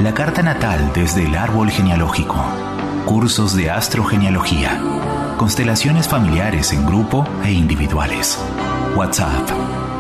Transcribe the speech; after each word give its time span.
La 0.02 0.14
carta 0.14 0.42
natal 0.42 0.92
desde 0.94 1.26
el 1.26 1.36
árbol 1.36 1.70
genealógico. 1.70 2.36
Cursos 3.06 3.56
de 3.56 3.70
astrogenealogía. 3.70 4.82
Constelaciones 5.38 6.08
familiares 6.08 6.74
en 6.74 6.86
grupo 6.86 7.26
e 7.44 7.52
individuales. 7.54 8.38
WhatsApp 8.96 9.50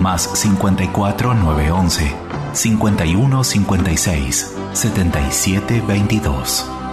más 0.00 0.30
54 0.34 1.34
911 1.34 2.14
51 2.52 3.44
56 3.44 4.54
77 4.72 5.80
22 5.80 6.83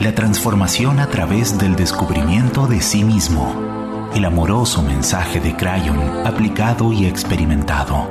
La 0.00 0.14
transformación 0.14 1.00
a 1.00 1.08
través 1.08 1.58
del 1.58 1.76
descubrimiento 1.76 2.66
de 2.66 2.80
sí 2.80 3.04
mismo. 3.04 4.10
el 4.14 4.24
amoroso 4.24 4.82
mensaje 4.82 5.40
de 5.40 5.54
Crayon 5.54 6.26
aplicado 6.26 6.92
y 6.92 7.04
experimentado. 7.06 8.10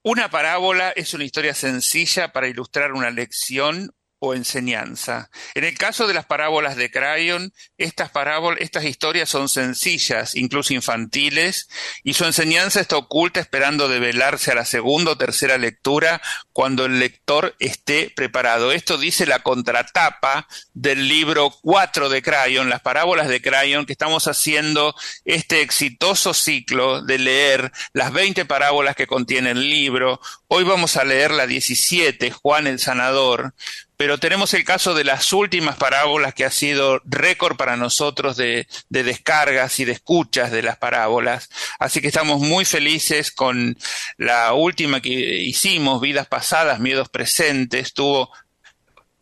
Una 0.02 0.28
parábola 0.28 0.90
es 0.90 1.14
una 1.14 1.24
historia 1.24 1.54
sencilla 1.54 2.32
para 2.32 2.48
ilustrar 2.48 2.92
una 2.92 3.10
lección 3.10 3.94
o 4.26 4.34
enseñanza. 4.34 5.30
En 5.54 5.64
el 5.64 5.76
caso 5.76 6.06
de 6.06 6.14
las 6.14 6.26
parábolas 6.26 6.76
de 6.76 6.90
Crayon, 6.90 7.52
estas 7.78 8.10
parábolas, 8.10 8.60
estas 8.60 8.84
historias 8.84 9.28
son 9.28 9.48
sencillas, 9.48 10.34
incluso 10.34 10.74
infantiles, 10.74 11.68
y 12.02 12.14
su 12.14 12.24
enseñanza 12.24 12.80
está 12.80 12.96
oculta 12.96 13.40
esperando 13.40 13.88
develarse 13.88 14.52
a 14.52 14.54
la 14.54 14.64
segunda 14.64 15.12
o 15.12 15.18
tercera 15.18 15.58
lectura 15.58 16.20
cuando 16.52 16.86
el 16.86 16.98
lector 16.98 17.54
esté 17.58 18.10
preparado. 18.14 18.72
Esto 18.72 18.98
dice 18.98 19.26
la 19.26 19.40
contratapa 19.40 20.48
del 20.74 21.08
libro 21.08 21.50
4 21.62 22.08
de 22.08 22.22
Crayon, 22.22 22.68
las 22.68 22.80
parábolas 22.80 23.28
de 23.28 23.40
Crayon, 23.40 23.86
que 23.86 23.92
estamos 23.92 24.26
haciendo 24.26 24.94
este 25.24 25.62
exitoso 25.62 26.34
ciclo 26.34 27.02
de 27.02 27.18
leer 27.18 27.72
las 27.92 28.12
20 28.12 28.44
parábolas 28.44 28.96
que 28.96 29.06
contiene 29.06 29.50
el 29.50 29.68
libro. 29.68 30.20
Hoy 30.48 30.64
vamos 30.64 30.96
a 30.96 31.04
leer 31.04 31.30
la 31.30 31.46
17, 31.46 32.30
Juan 32.30 32.66
el 32.66 32.78
Sanador, 32.78 33.54
pero 33.96 34.18
tenemos 34.18 34.52
el 34.54 34.64
caso 34.64 34.94
de 34.94 35.04
las 35.04 35.32
últimas 35.32 35.76
parábolas 35.76 36.34
que 36.34 36.44
ha 36.44 36.50
sido 36.50 37.00
récord 37.04 37.56
para 37.56 37.76
nosotros 37.76 38.36
de, 38.36 38.66
de, 38.88 39.02
descargas 39.02 39.80
y 39.80 39.84
de 39.84 39.92
escuchas 39.92 40.50
de 40.50 40.62
las 40.62 40.76
parábolas. 40.76 41.48
Así 41.78 42.00
que 42.00 42.08
estamos 42.08 42.40
muy 42.40 42.64
felices 42.64 43.30
con 43.30 43.76
la 44.18 44.52
última 44.52 45.00
que 45.00 45.10
hicimos, 45.10 46.00
Vidas 46.00 46.26
Pasadas, 46.26 46.80
Miedos 46.80 47.08
Presentes, 47.08 47.94
tuvo 47.94 48.30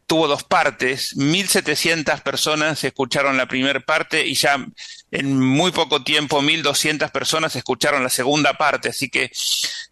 tuvo 0.06 0.28
dos 0.28 0.44
partes, 0.44 1.16
1.700 1.16 2.22
personas 2.22 2.84
escucharon 2.84 3.36
la 3.36 3.46
primera 3.46 3.80
parte 3.80 4.26
y 4.26 4.34
ya 4.34 4.64
en 5.14 5.38
muy 5.38 5.70
poco 5.70 6.02
tiempo 6.02 6.42
1.200 6.42 7.10
personas 7.12 7.54
escucharon 7.54 8.02
la 8.02 8.10
segunda 8.10 8.54
parte, 8.54 8.88
así 8.88 9.08
que 9.08 9.30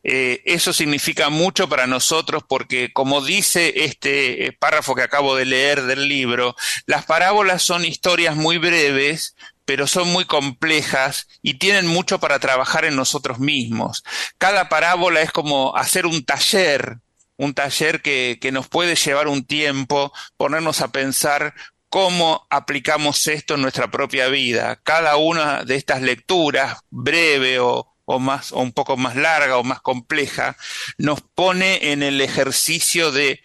eh, 0.02 0.42
eso 0.44 0.72
significa 0.72 1.28
mucho 1.30 1.68
para 1.68 1.86
nosotros 1.86 2.42
porque 2.48 2.92
como 2.92 3.24
dice 3.24 3.84
este 3.84 4.56
párrafo 4.58 4.96
que 4.96 5.02
acabo 5.02 5.36
de 5.36 5.44
leer 5.44 5.82
del 5.82 6.08
libro, 6.08 6.56
las 6.86 7.04
parábolas 7.04 7.62
son 7.62 7.84
historias 7.84 8.34
muy 8.34 8.58
breves, 8.58 9.36
pero 9.64 9.86
son 9.86 10.08
muy 10.08 10.24
complejas 10.24 11.28
y 11.40 11.54
tienen 11.54 11.86
mucho 11.86 12.18
para 12.18 12.40
trabajar 12.40 12.84
en 12.84 12.96
nosotros 12.96 13.38
mismos. 13.38 14.02
Cada 14.38 14.68
parábola 14.68 15.22
es 15.22 15.30
como 15.30 15.76
hacer 15.76 16.04
un 16.04 16.24
taller 16.24 16.98
un 17.38 17.54
taller 17.54 18.02
que, 18.02 18.38
que, 18.40 18.52
nos 18.52 18.68
puede 18.68 18.94
llevar 18.94 19.26
un 19.26 19.44
tiempo, 19.44 20.12
ponernos 20.36 20.80
a 20.80 20.92
pensar 20.92 21.54
cómo 21.92 22.46
aplicamos 22.48 23.28
esto 23.28 23.52
en 23.54 23.60
nuestra 23.60 23.90
propia 23.90 24.28
vida. 24.28 24.80
Cada 24.82 25.16
una 25.18 25.62
de 25.62 25.76
estas 25.76 26.00
lecturas, 26.00 26.78
breve 26.88 27.60
o, 27.60 27.86
o 28.06 28.18
más, 28.18 28.50
o 28.52 28.60
un 28.60 28.72
poco 28.72 28.96
más 28.96 29.14
larga 29.14 29.58
o 29.58 29.62
más 29.62 29.82
compleja, 29.82 30.56
nos 30.96 31.20
pone 31.20 31.92
en 31.92 32.02
el 32.02 32.22
ejercicio 32.22 33.12
de 33.12 33.42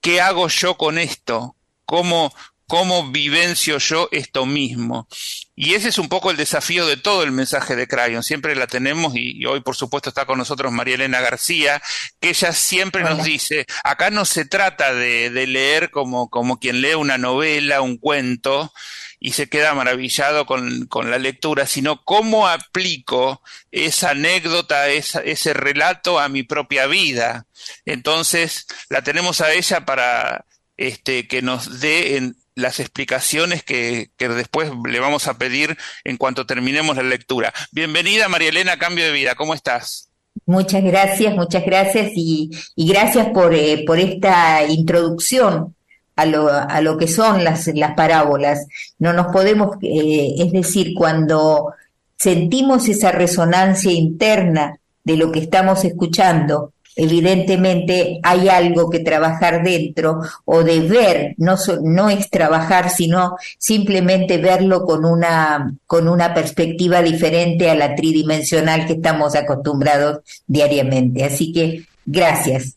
qué 0.00 0.22
hago 0.22 0.48
yo 0.48 0.78
con 0.78 0.96
esto, 0.96 1.56
cómo, 1.84 2.34
cómo 2.66 3.10
vivencio 3.10 3.78
yo 3.78 4.08
esto 4.12 4.46
mismo. 4.46 5.08
Y 5.56 5.74
ese 5.74 5.88
es 5.88 5.98
un 5.98 6.08
poco 6.08 6.30
el 6.30 6.36
desafío 6.36 6.86
de 6.86 6.96
todo 6.96 7.22
el 7.22 7.30
mensaje 7.30 7.76
de 7.76 7.86
Crayon. 7.86 8.22
Siempre 8.22 8.56
la 8.56 8.66
tenemos 8.66 9.14
y, 9.14 9.40
y 9.40 9.46
hoy 9.46 9.60
por 9.60 9.76
supuesto 9.76 10.08
está 10.08 10.26
con 10.26 10.38
nosotros 10.38 10.72
María 10.72 10.96
Elena 10.96 11.20
García, 11.20 11.80
que 12.20 12.30
ella 12.30 12.52
siempre 12.52 13.02
Hola. 13.02 13.14
nos 13.14 13.24
dice, 13.24 13.66
acá 13.84 14.10
no 14.10 14.24
se 14.24 14.44
trata 14.44 14.92
de, 14.94 15.30
de 15.30 15.46
leer 15.46 15.90
como, 15.90 16.28
como 16.28 16.58
quien 16.58 16.80
lee 16.80 16.94
una 16.94 17.18
novela, 17.18 17.82
un 17.82 17.98
cuento, 17.98 18.72
y 19.20 19.32
se 19.32 19.48
queda 19.48 19.74
maravillado 19.74 20.44
con, 20.44 20.86
con, 20.86 21.10
la 21.10 21.18
lectura, 21.18 21.66
sino 21.66 22.04
cómo 22.04 22.46
aplico 22.46 23.42
esa 23.70 24.10
anécdota, 24.10 24.88
esa, 24.88 25.20
ese 25.20 25.54
relato 25.54 26.18
a 26.18 26.28
mi 26.28 26.42
propia 26.42 26.86
vida. 26.86 27.46
Entonces, 27.86 28.66
la 28.90 29.02
tenemos 29.02 29.40
a 29.40 29.52
ella 29.54 29.86
para 29.86 30.44
este, 30.76 31.26
que 31.26 31.40
nos 31.40 31.80
dé 31.80 32.16
en, 32.16 32.36
las 32.54 32.80
explicaciones 32.80 33.62
que, 33.62 34.10
que, 34.16 34.28
después 34.28 34.70
le 34.88 35.00
vamos 35.00 35.26
a 35.28 35.38
pedir 35.38 35.76
en 36.04 36.16
cuanto 36.16 36.46
terminemos 36.46 36.96
la 36.96 37.02
lectura. 37.02 37.52
Bienvenida, 37.72 38.28
María 38.28 38.50
Elena, 38.50 38.78
Cambio 38.78 39.04
de 39.04 39.12
Vida, 39.12 39.34
¿cómo 39.34 39.54
estás? 39.54 40.10
Muchas 40.46 40.82
gracias, 40.82 41.34
muchas 41.34 41.64
gracias 41.64 42.10
y, 42.14 42.50
y 42.76 42.88
gracias 42.88 43.28
por, 43.28 43.54
eh, 43.54 43.84
por 43.86 43.98
esta 43.98 44.64
introducción 44.66 45.74
a 46.16 46.26
lo, 46.26 46.48
a 46.48 46.80
lo 46.80 46.96
que 46.98 47.08
son 47.08 47.42
las, 47.42 47.66
las 47.68 47.94
parábolas. 47.94 48.66
No 48.98 49.12
nos 49.12 49.28
podemos, 49.28 49.76
eh, 49.82 50.34
es 50.38 50.52
decir, 50.52 50.92
cuando 50.94 51.72
sentimos 52.16 52.88
esa 52.88 53.10
resonancia 53.10 53.92
interna 53.92 54.78
de 55.02 55.16
lo 55.16 55.32
que 55.32 55.40
estamos 55.40 55.84
escuchando, 55.84 56.73
evidentemente 56.96 58.20
hay 58.22 58.48
algo 58.48 58.90
que 58.90 59.00
trabajar 59.00 59.62
dentro 59.62 60.20
o 60.44 60.62
de 60.62 60.80
ver, 60.80 61.34
no, 61.38 61.56
no 61.82 62.10
es 62.10 62.30
trabajar, 62.30 62.90
sino 62.90 63.36
simplemente 63.58 64.38
verlo 64.38 64.84
con 64.84 65.04
una, 65.04 65.74
con 65.86 66.08
una 66.08 66.34
perspectiva 66.34 67.02
diferente 67.02 67.70
a 67.70 67.74
la 67.74 67.94
tridimensional 67.94 68.86
que 68.86 68.94
estamos 68.94 69.34
acostumbrados 69.34 70.20
diariamente. 70.46 71.24
Así 71.24 71.52
que 71.52 71.84
gracias. 72.06 72.76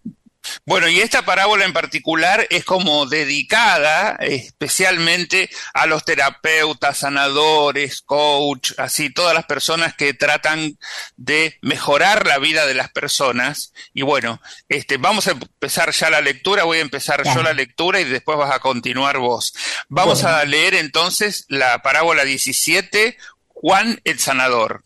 Bueno, 0.66 0.88
y 0.88 1.00
esta 1.00 1.24
parábola 1.24 1.66
en 1.66 1.74
particular 1.74 2.48
es 2.50 2.66
como 2.66 3.06
dedicada 3.06 4.18
especialmente 4.20 5.50
a 5.74 5.86
los 5.86 6.04
terapeutas, 6.04 6.98
sanadores, 7.00 8.01
coach, 8.01 8.74
así, 8.77 9.10
todas 9.10 9.34
las 9.34 9.46
personas 9.46 9.96
que 9.96 10.13
tratan 10.13 10.77
de 11.16 11.58
mejorar 11.62 12.25
la 12.27 12.38
vida 12.38 12.66
de 12.66 12.74
las 12.74 12.89
personas. 12.89 13.74
Y 13.94 14.01
bueno, 14.01 14.42
este, 14.70 14.98
vamos 14.98 15.27
a 15.27 15.32
empezar 15.32 15.92
ya 15.92 16.10
la 16.10 16.22
lectura, 16.22 16.63
voy 16.63 16.80
a 16.80 16.82
empezar 16.82 17.24
yo 17.24 17.44
la 17.44 17.54
lectura 17.54 18.00
y 18.00 18.06
después 18.06 18.38
vas 18.38 18.54
a 18.54 18.60
continuar 18.60 19.18
vos. 19.18 19.54
Vamos 19.89 20.24
a 20.24 20.44
leer 20.46 20.75
entonces 20.75 21.46
la 21.48 21.82
parábola 21.82 22.24
17, 22.25 23.18
Juan 23.48 24.01
el 24.04 24.20
Sanador. 24.20 24.84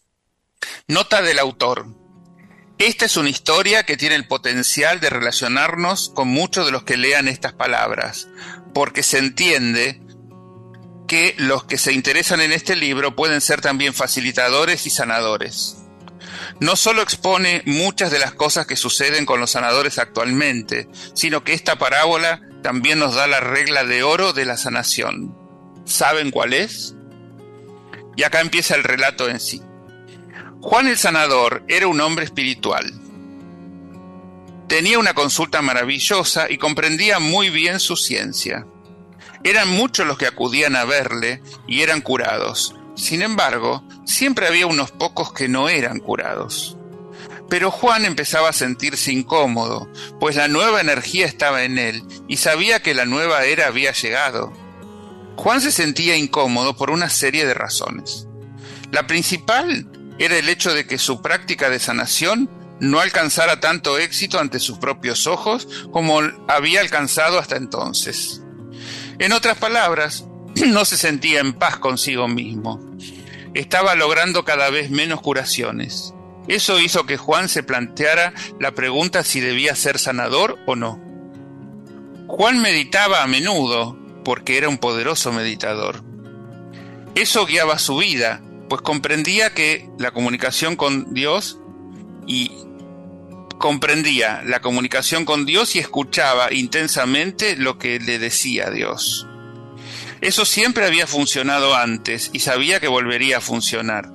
Nota 0.88 1.22
del 1.22 1.40
autor. 1.40 2.01
Esta 2.82 3.06
es 3.06 3.16
una 3.16 3.30
historia 3.30 3.84
que 3.84 3.96
tiene 3.96 4.16
el 4.16 4.26
potencial 4.26 5.00
de 5.00 5.12
relacionarnos 5.12 6.10
con 6.10 6.30
muchos 6.30 6.66
de 6.66 6.72
los 6.72 6.82
que 6.82 6.98
lean 6.98 7.28
estas 7.28 7.54
palabras, 7.54 8.28
porque 8.74 9.04
se 9.04 9.20
entiende 9.20 10.02
que 11.08 11.36
los 11.38 11.64
que 11.66 11.78
se 11.78 11.94
interesan 11.94 12.42
en 12.42 12.52
este 12.52 12.76
libro 12.76 13.16
pueden 13.16 13.40
ser 13.40 13.62
también 13.62 13.94
facilitadores 13.94 14.88
y 14.88 14.90
sanadores. 14.90 15.78
No 16.60 16.76
solo 16.76 17.04
expone 17.04 17.62
muchas 17.68 18.10
de 18.10 18.18
las 18.18 18.34
cosas 18.34 18.66
que 18.66 18.76
suceden 18.76 19.28
con 19.28 19.40
los 19.40 19.52
sanadores 19.52 20.00
actualmente, 20.00 20.88
sino 21.14 21.44
que 21.44 21.54
esta 21.54 21.78
parábola 21.78 22.42
también 22.64 22.98
nos 22.98 23.14
da 23.14 23.28
la 23.28 23.42
regla 23.42 23.84
de 23.84 24.02
oro 24.02 24.34
de 24.34 24.46
la 24.46 24.58
sanación. 24.58 25.38
¿Saben 25.86 26.32
cuál 26.32 26.54
es? 26.54 26.96
Y 28.18 28.24
acá 28.24 28.42
empieza 28.42 28.74
el 28.74 28.84
relato 28.84 29.30
en 29.30 29.40
sí. 29.40 29.62
Juan 30.64 30.88
el 30.88 30.98
Sanador 30.98 31.64
era 31.68 31.88
un 31.88 32.00
hombre 32.02 32.24
espiritual. 32.24 32.94
Tenía 34.68 35.00
una 35.00 35.16
consulta 35.16 35.64
maravillosa 35.64 36.52
y 36.52 36.60
comprendía 36.60 37.18
muy 37.18 37.50
bien 37.50 37.80
su 37.80 37.96
ciencia. 37.96 38.68
Eran 39.44 39.70
muchos 39.70 40.06
los 40.06 40.20
que 40.20 40.28
acudían 40.28 40.76
a 40.76 40.86
verle 40.86 41.42
y 41.68 41.82
eran 41.82 42.02
curados. 42.02 42.76
Sin 42.96 43.24
embargo, 43.24 43.84
siempre 44.06 44.48
había 44.48 44.68
unos 44.68 44.92
pocos 44.92 45.34
que 45.34 45.48
no 45.48 45.68
eran 45.68 46.00
curados. 46.00 46.78
Pero 47.50 47.72
Juan 47.72 48.06
empezaba 48.06 48.50
a 48.50 48.54
sentirse 48.54 49.12
incómodo, 49.12 49.92
pues 50.20 50.36
la 50.36 50.48
nueva 50.48 50.80
energía 50.80 51.26
estaba 51.26 51.64
en 51.64 51.80
él 51.80 52.04
y 52.28 52.38
sabía 52.38 52.84
que 52.84 52.94
la 52.94 53.06
nueva 53.06 53.46
era 53.46 53.66
había 53.66 53.94
llegado. 53.94 54.54
Juan 55.38 55.60
se 55.60 55.72
sentía 55.72 56.16
incómodo 56.16 56.78
por 56.78 56.92
una 56.92 57.10
serie 57.10 57.48
de 57.48 57.56
razones. 57.56 58.28
La 58.92 59.08
principal 59.08 59.88
era 60.22 60.38
el 60.38 60.50
hecho 60.50 60.74
de 60.74 60.86
que 60.86 61.00
su 61.00 61.22
práctica 61.22 61.70
de 61.72 61.80
sanación 61.80 62.48
no 62.80 63.00
alcanzara 63.00 63.60
tanto 63.60 63.98
éxito 63.98 64.40
ante 64.40 64.60
sus 64.60 64.78
propios 64.78 65.26
ojos 65.26 65.68
como 65.92 66.22
había 66.48 66.82
alcanzado 66.82 67.40
hasta 67.40 67.56
entonces. 67.56 68.42
En 69.18 69.34
otras 69.34 69.58
palabras, 69.58 70.26
no 70.68 70.86
se 70.86 70.98
sentía 70.98 71.40
en 71.40 71.54
paz 71.54 71.78
consigo 71.78 72.28
mismo. 72.28 72.80
Estaba 73.56 73.96
logrando 73.96 74.46
cada 74.46 74.70
vez 74.70 74.92
menos 74.92 75.22
curaciones. 75.22 76.14
Eso 76.48 76.80
hizo 76.80 77.08
que 77.08 77.18
Juan 77.18 77.50
se 77.50 77.64
planteara 77.64 78.34
la 78.60 78.72
pregunta 78.74 79.24
si 79.24 79.40
debía 79.40 79.76
ser 79.76 79.98
sanador 79.98 80.60
o 80.68 80.76
no. 80.76 81.00
Juan 82.28 82.62
meditaba 82.62 83.24
a 83.24 83.28
menudo 83.28 83.98
porque 84.24 84.58
era 84.58 84.70
un 84.70 84.78
poderoso 84.78 85.32
meditador. 85.34 86.04
Eso 87.16 87.46
guiaba 87.46 87.80
su 87.80 87.98
vida, 87.98 88.42
pues 88.72 88.84
comprendía 88.84 89.54
que 89.54 89.90
la 90.00 90.12
comunicación 90.12 90.78
con 90.78 91.14
Dios 91.14 91.60
y 92.26 92.54
comprendía 93.60 94.44
la 94.46 94.62
comunicación 94.62 95.26
con 95.26 95.46
Dios 95.46 95.76
y 95.76 95.80
escuchaba 95.80 96.54
intensamente 96.54 97.58
lo 97.58 97.78
que 97.78 98.00
le 98.00 98.18
decía 98.18 98.70
Dios. 98.70 99.28
Eso 100.22 100.46
siempre 100.46 100.86
había 100.86 101.06
funcionado 101.06 101.76
antes 101.76 102.30
y 102.32 102.40
sabía 102.40 102.80
que 102.80 102.88
volvería 102.88 103.40
a 103.40 103.42
funcionar. 103.42 104.10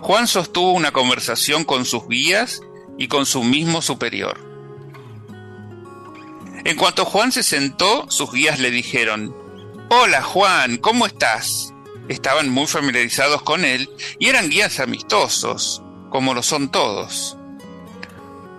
Juan 0.00 0.26
sostuvo 0.26 0.72
una 0.72 0.90
conversación 0.90 1.62
con 1.62 1.84
sus 1.84 2.08
guías 2.08 2.60
y 2.98 3.06
con 3.06 3.26
su 3.26 3.44
mismo 3.44 3.80
superior. 3.80 4.40
En 6.64 6.76
cuanto 6.76 7.04
Juan 7.04 7.30
se 7.30 7.44
sentó, 7.44 8.10
sus 8.10 8.32
guías 8.32 8.58
le 8.58 8.72
dijeron, 8.72 9.36
Hola 9.88 10.20
Juan, 10.20 10.78
¿cómo 10.78 11.06
estás? 11.06 11.72
Estaban 12.08 12.48
muy 12.48 12.66
familiarizados 12.66 13.42
con 13.42 13.64
él 13.64 13.88
y 14.18 14.28
eran 14.28 14.48
guías 14.48 14.80
amistosos, 14.80 15.82
como 16.10 16.34
lo 16.34 16.42
son 16.42 16.70
todos. 16.70 17.36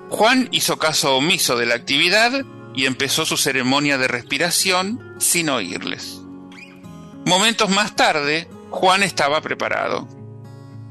Juan 0.10 0.48
hizo 0.52 0.78
caso 0.78 1.18
omiso 1.18 1.56
de 1.56 1.66
la 1.66 1.76
actividad 1.76 2.44
y 2.76 2.86
empezó 2.86 3.26
su 3.26 3.38
ceremonia 3.38 3.98
de 3.98 4.08
respiración 4.08 5.16
sin 5.20 5.50
oírles. 5.50 6.22
Momentos 7.26 7.70
más 7.70 7.96
tarde, 7.96 8.48
Juan 8.70 9.04
estaba 9.04 9.42
preparado. 9.42 10.08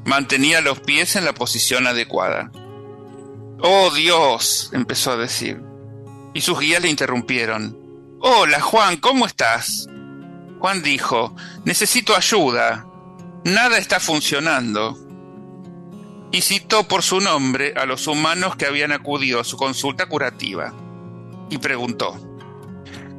Mantenía 0.05 0.61
los 0.61 0.79
pies 0.79 1.15
en 1.15 1.25
la 1.25 1.33
posición 1.33 1.87
adecuada. 1.87 2.51
Oh 3.61 3.91
Dios, 3.93 4.69
empezó 4.73 5.11
a 5.11 5.17
decir. 5.17 5.61
Y 6.33 6.41
sus 6.41 6.59
guías 6.59 6.81
le 6.81 6.89
interrumpieron. 6.89 7.77
Hola 8.21 8.61
Juan, 8.61 8.97
¿cómo 8.97 9.25
estás? 9.25 9.87
Juan 10.59 10.81
dijo, 10.81 11.35
necesito 11.69 12.15
ayuda, 12.15 12.87
nada 13.45 13.77
está 13.77 13.99
funcionando. 13.99 14.97
Y 16.31 16.41
citó 16.41 16.87
por 16.87 17.03
su 17.03 17.19
nombre 17.19 17.75
a 17.77 17.85
los 17.85 18.07
humanos 18.07 18.55
que 18.55 18.65
habían 18.65 18.91
acudido 18.91 19.39
a 19.39 19.43
su 19.43 19.55
consulta 19.55 20.07
curativa. 20.07 20.73
Y 21.51 21.59
preguntó, 21.59 22.19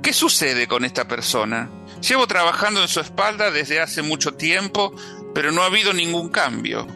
¿qué 0.02 0.12
sucede 0.12 0.66
con 0.66 0.85
esta 0.85 1.07
persona? 1.07 1.71
Llevo 2.00 2.26
trabajando 2.26 2.83
en 2.83 2.88
su 2.88 2.99
espalda 2.99 3.52
desde 3.52 3.80
hace 3.80 4.02
mucho 4.02 4.35
tiempo, 4.35 4.92
pero 5.33 5.52
no 5.52 5.62
ha 5.62 5.66
habido 5.66 5.92
ningún 5.92 6.28
cambio. 6.28 6.88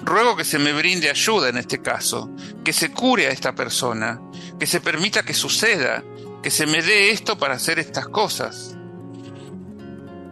Ruego 0.00 0.34
que 0.34 0.46
se 0.46 0.58
me 0.58 0.72
brinde 0.72 1.10
ayuda 1.10 1.50
en 1.50 1.58
este 1.58 1.82
caso, 1.82 2.30
que 2.64 2.72
se 2.72 2.90
cure 2.90 3.26
a 3.26 3.32
esta 3.32 3.54
persona, 3.54 4.18
que 4.58 4.66
se 4.66 4.80
permita 4.80 5.24
que 5.24 5.34
suceda, 5.34 6.02
que 6.42 6.50
se 6.50 6.64
me 6.64 6.80
dé 6.80 7.10
esto 7.10 7.36
para 7.36 7.56
hacer 7.56 7.78
estas 7.78 8.08
cosas. 8.08 8.78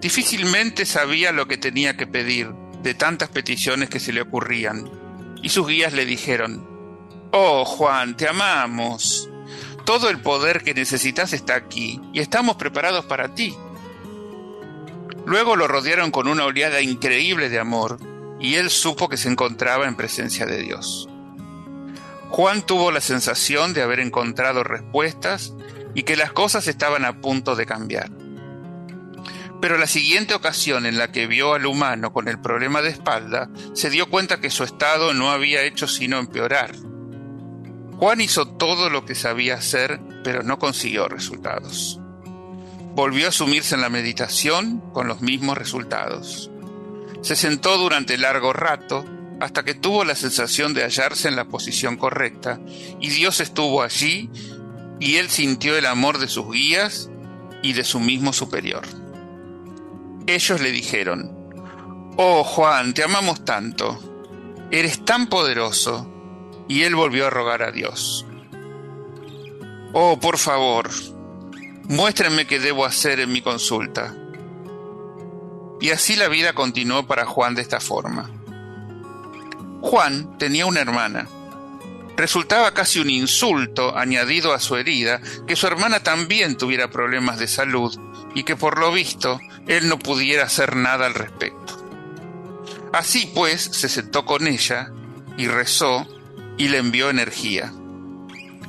Difícilmente 0.00 0.87
sabía 0.87 1.30
lo 1.30 1.47
que 1.47 1.59
tenía 1.59 1.97
que 1.97 2.07
pedir 2.07 2.52
de 2.83 2.95
tantas 2.95 3.28
peticiones 3.28 3.90
que 3.90 4.00
se 4.00 4.12
le 4.12 4.23
ocurrían, 4.23 4.90
y 5.42 5.50
sus 5.50 5.66
guías 5.66 5.92
le 5.92 6.07
dijeron, 6.07 6.66
Oh 7.33 7.64
Juan, 7.64 8.16
te 8.16 8.28
amamos. 8.28 9.28
Todo 9.85 10.09
el 10.09 10.21
poder 10.21 10.62
que 10.62 10.75
necesitas 10.75 11.33
está 11.33 11.54
aquí, 11.54 12.00
y 12.12 12.21
estamos 12.21 12.57
preparados 12.57 13.04
para 13.04 13.35
ti. 13.35 13.54
Luego 15.26 15.54
lo 15.54 15.69
rodearon 15.69 16.11
con 16.11 16.28
una 16.28 16.45
oleada 16.45 16.80
increíble 16.80 17.50
de 17.50 17.59
amor, 17.59 17.99
y 18.40 18.54
él 18.54 18.71
supo 18.71 19.09
que 19.09 19.19
se 19.19 19.28
encontraba 19.28 19.87
en 19.87 19.97
presencia 19.97 20.47
de 20.47 20.62
Dios. 20.62 21.09
Juan 22.30 22.62
tuvo 22.62 22.90
la 22.90 23.00
sensación 23.00 23.75
de 23.75 23.83
haber 23.83 24.00
encontrado 24.00 24.64
respuestas 24.64 25.52
y 25.95 26.04
que 26.04 26.16
las 26.16 26.33
cosas 26.33 26.69
estaban 26.69 27.04
a 27.04 27.21
punto 27.21 27.54
de 27.54 27.66
cambiar. 27.66 28.11
Pero 29.61 29.76
la 29.76 29.87
siguiente 29.87 30.35
ocasión 30.35 30.87
en 30.87 30.97
la 30.97 31.12
que 31.12 31.26
vio 31.26 31.55
al 31.55 31.67
humano 31.67 32.12
con 32.12 32.29
el 32.29 32.40
problema 32.40 32.81
de 32.81 32.90
espalda, 32.90 33.50
se 33.75 33.90
dio 33.90 34.09
cuenta 34.09 34.40
que 34.40 34.50
su 34.50 34.64
estado 34.64 35.12
no 35.12 35.31
había 35.31 35.62
hecho 35.62 35.87
sino 35.87 36.19
empeorar. 36.19 36.75
Juan 37.99 38.23
hizo 38.23 38.49
todo 38.49 38.88
lo 38.88 39.05
que 39.05 39.14
sabía 39.14 39.57
hacer, 39.57 40.00
pero 40.25 40.43
no 40.43 40.59
consiguió 40.59 41.09
resultados. 41.09 42.00
Volvió 42.95 43.29
a 43.29 43.33
sumirse 43.33 43.75
en 43.75 43.83
la 43.83 43.90
meditación 43.90 44.81
con 44.93 45.07
los 45.07 45.21
mismos 45.21 45.59
resultados. 45.59 46.50
Se 47.21 47.37
sentó 47.37 47.76
durante 47.76 48.17
largo 48.17 48.55
rato 48.55 49.05
hasta 49.40 49.64
que 49.64 49.75
tuvo 49.75 50.05
la 50.05 50.14
sensación 50.14 50.73
de 50.73 50.83
hallarse 50.83 51.29
en 51.29 51.37
la 51.37 51.47
posición 51.47 51.97
correcta, 51.97 52.61
y 53.00 53.09
Dios 53.09 53.40
estuvo 53.40 53.83
allí, 53.83 54.31
y 54.99 55.17
él 55.17 55.29
sintió 55.31 55.76
el 55.76 55.87
amor 55.87 56.19
de 56.19 56.29
sus 56.29 56.50
guías 56.50 57.11
y 57.62 57.73
de 57.73 57.85
su 57.85 58.00
mismo 58.00 58.33
superior. 58.33 59.00
Ellos 60.35 60.61
le 60.61 60.71
dijeron, 60.71 61.29
Oh 62.17 62.45
Juan, 62.45 62.95
te 62.95 63.03
amamos 63.03 63.45
tanto, 63.45 63.99
eres 64.71 65.05
tan 65.05 65.27
poderoso. 65.27 66.09
Y 66.69 66.85
él 66.85 66.95
volvió 66.95 67.27
a 67.27 67.31
rogar 67.31 67.65
a 67.65 67.73
Dios. 67.73 68.25
Oh, 69.93 70.21
por 70.21 70.39
favor, 70.39 70.89
muéstrenme 71.89 72.47
qué 72.47 72.61
debo 72.61 72.85
hacer 72.85 73.19
en 73.19 73.33
mi 73.33 73.43
consulta. 73.43 74.15
Y 75.81 75.91
así 75.91 76.15
la 76.15 76.29
vida 76.29 76.53
continuó 76.53 77.09
para 77.09 77.27
Juan 77.27 77.57
de 77.57 77.63
esta 77.63 77.81
forma. 77.81 78.31
Juan 79.81 80.39
tenía 80.39 80.65
una 80.67 80.79
hermana. 80.79 81.27
Resultaba 82.17 82.73
casi 82.73 83.01
un 83.01 83.11
insulto 83.11 83.99
añadido 83.99 84.55
a 84.55 84.61
su 84.61 84.77
herida 84.77 85.21
que 85.49 85.57
su 85.57 85.67
hermana 85.67 86.05
también 86.05 86.57
tuviera 86.57 86.89
problemas 86.89 87.41
de 87.41 87.49
salud 87.49 87.99
y 88.35 88.45
que 88.45 88.57
por 88.57 88.79
lo 88.79 88.93
visto 88.93 89.41
él 89.67 89.89
no 89.89 89.99
pudiera 89.99 90.45
hacer 90.45 90.77
nada 90.77 91.07
al 91.07 91.15
respecto. 91.15 91.77
Así 92.93 93.31
pues, 93.35 93.63
se 93.63 93.89
sentó 93.89 94.25
con 94.25 94.47
ella 94.47 94.91
y 95.37 95.47
rezó 95.47 96.07
y 96.59 96.69
le 96.69 96.79
envió 96.79 97.11
energía. 97.11 97.73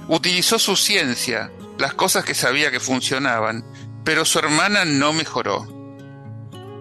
Utilizó 0.08 0.60
su 0.60 0.76
ciencia, 0.76 1.52
las 1.78 1.94
cosas 1.94 2.24
que 2.24 2.36
sabía 2.36 2.72
que 2.72 2.80
funcionaban, 2.80 3.66
pero 4.04 4.26
su 4.26 4.40
hermana 4.40 4.86
no 4.86 5.14
mejoró. 5.14 5.68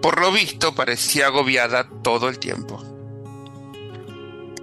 Por 0.01 0.19
lo 0.19 0.31
visto 0.31 0.73
parecía 0.75 1.27
agobiada 1.27 1.87
todo 2.03 2.29
el 2.29 2.39
tiempo. 2.39 2.83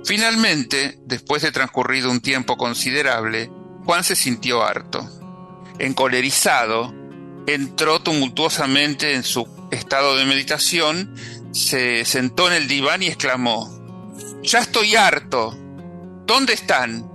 Finalmente, 0.04 0.98
después 1.04 1.42
de 1.42 1.52
transcurrido 1.52 2.10
un 2.10 2.20
tiempo 2.20 2.56
considerable, 2.56 3.50
Juan 3.84 4.04
se 4.04 4.16
sintió 4.16 4.64
harto. 4.64 5.08
Encolerizado, 5.78 6.94
entró 7.48 8.00
tumultuosamente 8.00 9.14
en 9.14 9.22
su 9.22 9.48
estado 9.70 10.16
de 10.16 10.26
meditación, 10.26 11.14
se 11.52 12.04
sentó 12.04 12.46
en 12.48 12.54
el 12.54 12.68
diván 12.68 13.02
y 13.02 13.06
exclamó, 13.06 13.68
Ya 14.42 14.58
estoy 14.58 14.96
harto. 14.96 15.56
¿Dónde 16.26 16.52
están? 16.52 17.10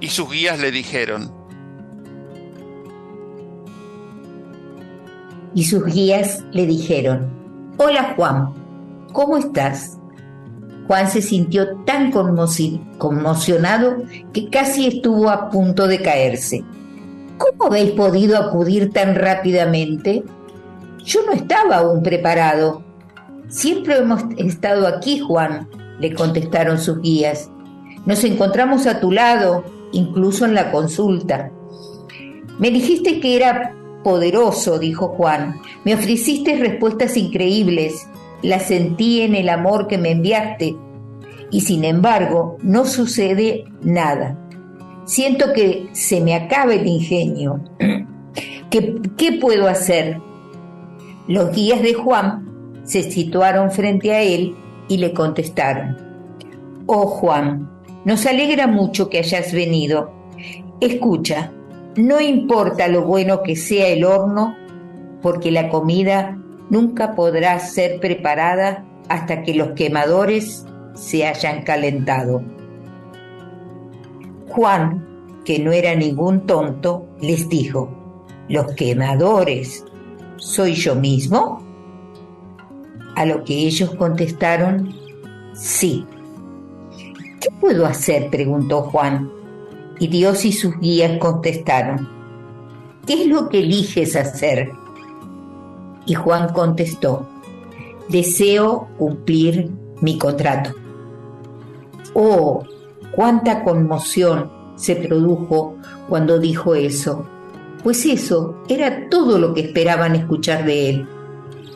Y 0.00 0.08
sus 0.08 0.30
guías 0.30 0.60
le 0.60 0.70
dijeron. 0.70 1.34
Y 5.54 5.64
sus 5.64 5.84
guías 5.84 6.44
le 6.52 6.66
dijeron, 6.66 7.28
Hola 7.78 8.14
Juan, 8.14 8.54
¿cómo 9.12 9.36
estás? 9.36 9.98
Juan 10.86 11.10
se 11.10 11.20
sintió 11.20 11.78
tan 11.84 12.12
conmocionado 12.12 13.96
que 14.32 14.48
casi 14.48 14.86
estuvo 14.86 15.28
a 15.28 15.50
punto 15.50 15.88
de 15.88 16.00
caerse. 16.00 16.62
¿Cómo 17.38 17.64
habéis 17.64 17.90
podido 17.92 18.38
acudir 18.38 18.92
tan 18.92 19.14
rápidamente? 19.14 20.24
Yo 21.04 21.20
no 21.26 21.32
estaba 21.32 21.76
aún 21.76 22.02
preparado. 22.02 22.82
Siempre 23.48 23.98
hemos 23.98 24.22
estado 24.38 24.86
aquí, 24.86 25.20
Juan, 25.20 25.68
le 26.00 26.14
contestaron 26.14 26.78
sus 26.78 27.00
guías. 27.00 27.50
Nos 28.06 28.24
encontramos 28.24 28.86
a 28.86 29.00
tu 29.00 29.12
lado, 29.12 29.64
incluso 29.92 30.46
en 30.46 30.54
la 30.54 30.70
consulta. 30.70 31.50
Me 32.58 32.70
dijiste 32.70 33.20
que 33.20 33.36
era 33.36 33.74
poderoso, 34.02 34.78
dijo 34.78 35.08
Juan. 35.08 35.60
Me 35.84 35.94
ofreciste 35.94 36.56
respuestas 36.56 37.16
increíbles. 37.16 38.06
Las 38.42 38.68
sentí 38.68 39.20
en 39.20 39.34
el 39.34 39.48
amor 39.50 39.88
que 39.88 39.98
me 39.98 40.12
enviaste. 40.12 40.76
Y 41.50 41.60
sin 41.60 41.84
embargo, 41.84 42.56
no 42.62 42.86
sucede 42.86 43.64
nada. 43.82 44.38
Siento 45.06 45.52
que 45.52 45.88
se 45.92 46.20
me 46.20 46.34
acaba 46.34 46.74
el 46.74 46.86
ingenio. 46.86 47.60
¿Qué, 48.70 49.00
¿Qué 49.16 49.32
puedo 49.40 49.68
hacer? 49.68 50.20
Los 51.28 51.52
guías 51.52 51.80
de 51.80 51.94
Juan 51.94 52.82
se 52.84 53.02
situaron 53.04 53.70
frente 53.70 54.12
a 54.12 54.22
él 54.22 54.56
y 54.88 54.98
le 54.98 55.12
contestaron. 55.12 55.96
Oh 56.86 57.06
Juan, 57.06 57.70
nos 58.04 58.26
alegra 58.26 58.66
mucho 58.66 59.08
que 59.08 59.18
hayas 59.18 59.52
venido. 59.52 60.12
Escucha, 60.80 61.52
no 61.96 62.20
importa 62.20 62.88
lo 62.88 63.02
bueno 63.04 63.42
que 63.42 63.56
sea 63.56 63.88
el 63.88 64.04
horno, 64.04 64.56
porque 65.22 65.50
la 65.52 65.68
comida 65.68 66.36
nunca 66.68 67.14
podrá 67.14 67.58
ser 67.60 68.00
preparada 68.00 68.84
hasta 69.08 69.42
que 69.42 69.54
los 69.54 69.70
quemadores 69.70 70.66
se 70.94 71.26
hayan 71.26 71.62
calentado. 71.62 72.42
Juan, 74.48 75.42
que 75.44 75.58
no 75.58 75.72
era 75.72 75.94
ningún 75.94 76.46
tonto, 76.46 77.06
les 77.20 77.48
dijo, 77.48 77.88
¿los 78.48 78.74
quemadores 78.74 79.84
soy 80.36 80.74
yo 80.74 80.94
mismo? 80.94 81.62
A 83.14 83.24
lo 83.24 83.44
que 83.44 83.54
ellos 83.54 83.94
contestaron, 83.94 84.94
sí. 85.54 86.04
¿Qué 87.40 87.48
puedo 87.60 87.86
hacer? 87.86 88.30
preguntó 88.30 88.82
Juan. 88.82 89.30
Y 89.98 90.08
Dios 90.08 90.44
y 90.44 90.52
sus 90.52 90.78
guías 90.78 91.18
contestaron, 91.18 92.08
¿qué 93.06 93.22
es 93.22 93.26
lo 93.28 93.48
que 93.48 93.60
eliges 93.60 94.14
hacer? 94.14 94.70
Y 96.04 96.14
Juan 96.14 96.52
contestó, 96.52 97.26
deseo 98.08 98.88
cumplir 98.98 99.70
mi 100.02 100.18
contrato. 100.18 100.74
Oh, 102.12 102.62
cuánta 103.16 103.64
conmoción 103.64 104.52
se 104.76 104.94
produjo 104.94 105.76
cuando 106.08 106.38
dijo 106.38 106.74
eso, 106.74 107.26
pues 107.82 108.04
eso 108.04 108.62
era 108.68 109.08
todo 109.08 109.38
lo 109.38 109.54
que 109.54 109.62
esperaban 109.62 110.14
escuchar 110.14 110.66
de 110.66 110.90
él. 110.90 111.06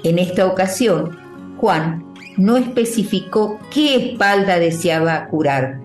En 0.04 0.18
esta 0.18 0.46
ocasión, 0.46 1.18
Juan 1.56 2.04
no 2.36 2.56
especificó 2.56 3.58
qué 3.72 3.96
espalda 3.96 4.58
deseaba 4.58 5.28
curar, 5.28 5.80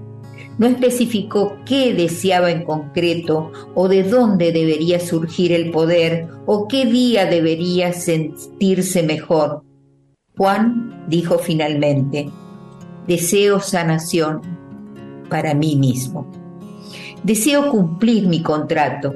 no 0.58 0.68
especificó 0.68 1.58
qué 1.66 1.94
deseaba 1.94 2.52
en 2.52 2.64
concreto 2.64 3.52
o 3.74 3.88
de 3.88 4.04
dónde 4.04 4.52
debería 4.52 5.00
surgir 5.00 5.52
el 5.52 5.72
poder 5.72 6.28
o 6.46 6.68
qué 6.68 6.86
día 6.86 7.26
debería 7.26 7.94
sentirse 7.94 9.04
mejor. 9.04 9.64
Juan 10.38 11.06
dijo 11.08 11.38
finalmente, 11.38 12.30
deseo 13.08 13.60
sanación 13.60 14.65
para 15.30 15.54
mí 15.54 15.76
mismo. 15.76 16.28
Deseo 17.24 17.72
cumplir 17.72 18.28
mi 18.28 18.42
contrato. 18.42 19.14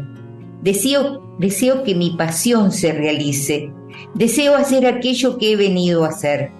Deseo, 0.61 1.35
deseo 1.39 1.83
que 1.83 1.95
mi 1.95 2.11
pasión 2.11 2.71
se 2.71 2.91
realice 2.91 3.71
Deseo 4.13 4.55
hacer 4.55 4.87
aquello 4.87 5.37
que 5.37 5.51
he 5.51 5.55
venido 5.55 6.03
a 6.03 6.09
hacer. 6.09 6.51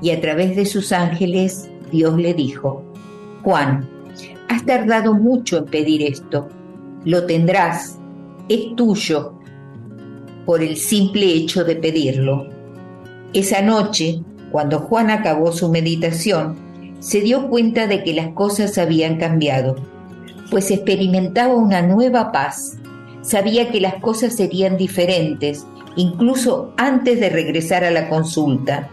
Y 0.00 0.10
a 0.10 0.20
través 0.20 0.56
de 0.56 0.66
sus 0.66 0.92
ángeles, 0.92 1.70
Dios 1.90 2.16
le 2.16 2.34
dijo, 2.34 2.84
Juan, 3.42 3.88
has 4.48 4.64
tardado 4.64 5.14
mucho 5.14 5.58
en 5.58 5.64
pedir 5.66 6.02
esto. 6.02 6.48
Lo 7.04 7.26
tendrás. 7.26 7.98
Es 8.48 8.74
tuyo 8.76 9.34
por 10.46 10.62
el 10.62 10.76
simple 10.76 11.26
hecho 11.26 11.64
de 11.64 11.76
pedirlo. 11.76 12.48
Esa 13.32 13.60
noche, 13.62 14.22
cuando 14.50 14.80
Juan 14.80 15.10
acabó 15.10 15.52
su 15.52 15.68
meditación, 15.68 16.56
se 17.00 17.20
dio 17.20 17.48
cuenta 17.48 17.86
de 17.86 18.02
que 18.02 18.14
las 18.14 18.28
cosas 18.34 18.78
habían 18.78 19.18
cambiado, 19.18 19.76
pues 20.50 20.70
experimentaba 20.70 21.54
una 21.54 21.82
nueva 21.82 22.32
paz. 22.32 22.78
Sabía 23.22 23.70
que 23.70 23.80
las 23.80 23.96
cosas 23.96 24.34
serían 24.34 24.76
diferentes 24.76 25.66
incluso 25.96 26.72
antes 26.76 27.18
de 27.18 27.28
regresar 27.28 27.84
a 27.84 27.90
la 27.90 28.08
consulta. 28.08 28.88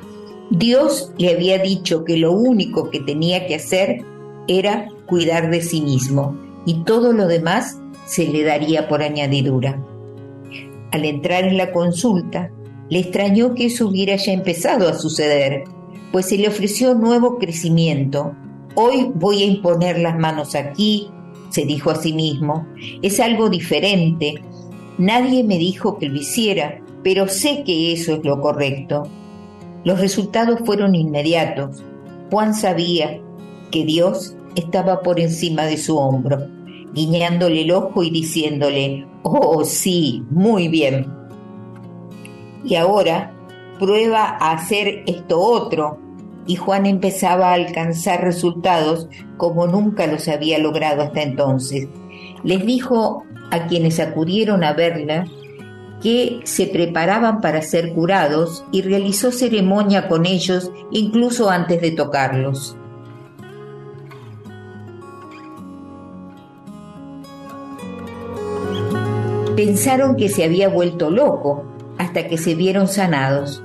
Dios 0.50 1.12
le 1.18 1.34
había 1.34 1.60
dicho 1.60 2.04
que 2.04 2.18
lo 2.18 2.32
único 2.32 2.90
que 2.90 3.00
tenía 3.00 3.48
que 3.48 3.56
hacer 3.56 4.04
era 4.48 4.88
cuidar 5.06 5.50
de 5.50 5.62
sí 5.62 5.82
mismo 5.82 6.38
y 6.66 6.84
todo 6.84 7.14
lo 7.14 7.28
demás 7.28 7.80
se 8.06 8.28
le 8.28 8.44
daría 8.44 8.88
por 8.88 9.02
añadidura. 9.02 9.82
Al 10.92 11.06
entrar 11.06 11.44
en 11.46 11.58
la 11.58 11.72
consulta, 11.72 12.52
le 12.90 13.00
extrañó 13.00 13.54
que 13.54 13.66
eso 13.66 13.88
hubiera 13.88 14.16
ya 14.16 14.34
empezado 14.34 14.88
a 14.88 14.94
suceder, 14.94 15.64
pues 16.16 16.28
se 16.28 16.38
le 16.38 16.48
ofreció 16.48 16.96
nuevo 16.96 17.40
crecimiento. 17.40 18.34
Hoy 18.76 19.12
voy 19.16 19.44
a 19.44 19.48
imponer 19.48 20.00
las 20.00 20.18
manos 20.18 20.56
aquí, 20.56 21.10
se 21.50 21.66
dijo 21.66 21.92
a 21.92 21.96
sí 21.96 22.14
mismo. 22.14 22.66
Es 23.02 23.20
algo 23.20 23.50
diferente. 23.50 24.36
Nadie 24.98 25.44
me 25.44 25.58
dijo 25.58 25.98
que 25.98 26.08
lo 26.08 26.16
hiciera, 26.16 26.80
pero 27.04 27.28
sé 27.28 27.66
que 27.66 27.92
eso 27.92 28.14
es 28.14 28.24
lo 28.24 28.40
correcto. 28.40 29.10
Los 29.84 30.00
resultados 30.00 30.62
fueron 30.64 30.96
inmediatos. 30.96 31.84
Juan 32.32 32.54
sabía 32.54 33.20
que 33.70 33.84
Dios 33.84 34.38
estaba 34.56 35.02
por 35.02 35.20
encima 35.20 35.66
de 35.66 35.76
su 35.76 35.98
hombro, 35.98 36.48
guiñándole 36.94 37.64
el 37.64 37.72
ojo 37.72 38.04
y 38.04 38.10
diciéndole, 38.10 39.06
oh 39.24 39.66
sí, 39.66 40.24
muy 40.30 40.70
bien. 40.70 41.08
Y 42.64 42.76
ahora 42.76 43.34
prueba 43.80 44.38
a 44.40 44.54
hacer 44.54 45.04
esto 45.08 45.42
otro. 45.42 46.05
Y 46.48 46.56
Juan 46.56 46.86
empezaba 46.86 47.50
a 47.50 47.54
alcanzar 47.54 48.24
resultados 48.24 49.08
como 49.38 49.68
nunca 49.68 50.08
los 50.08 50.28
había 50.28 50.60
logrado 50.60 51.02
hasta 51.02 51.22
entonces. 51.22 51.88
Les 52.44 52.66
dijo 52.66 53.24
a 53.52 53.68
quienes 53.68 54.00
acudieron 54.00 54.64
a 54.64 54.74
verla 54.74 55.26
que 56.02 56.42
se 56.44 56.68
preparaban 56.68 57.42
para 57.42 57.62
ser 57.62 57.94
curados 57.94 58.64
y 58.72 58.82
realizó 58.84 59.32
ceremonia 59.32 60.08
con 60.08 60.26
ellos 60.26 60.72
incluso 60.92 61.50
antes 61.50 61.82
de 61.82 61.92
tocarlos. 61.92 62.78
Pensaron 69.56 70.18
que 70.18 70.28
se 70.28 70.44
había 70.44 70.68
vuelto 70.68 71.10
loco 71.10 71.64
hasta 71.98 72.28
que 72.28 72.38
se 72.38 72.56
vieron 72.56 72.88
sanados. 72.88 73.64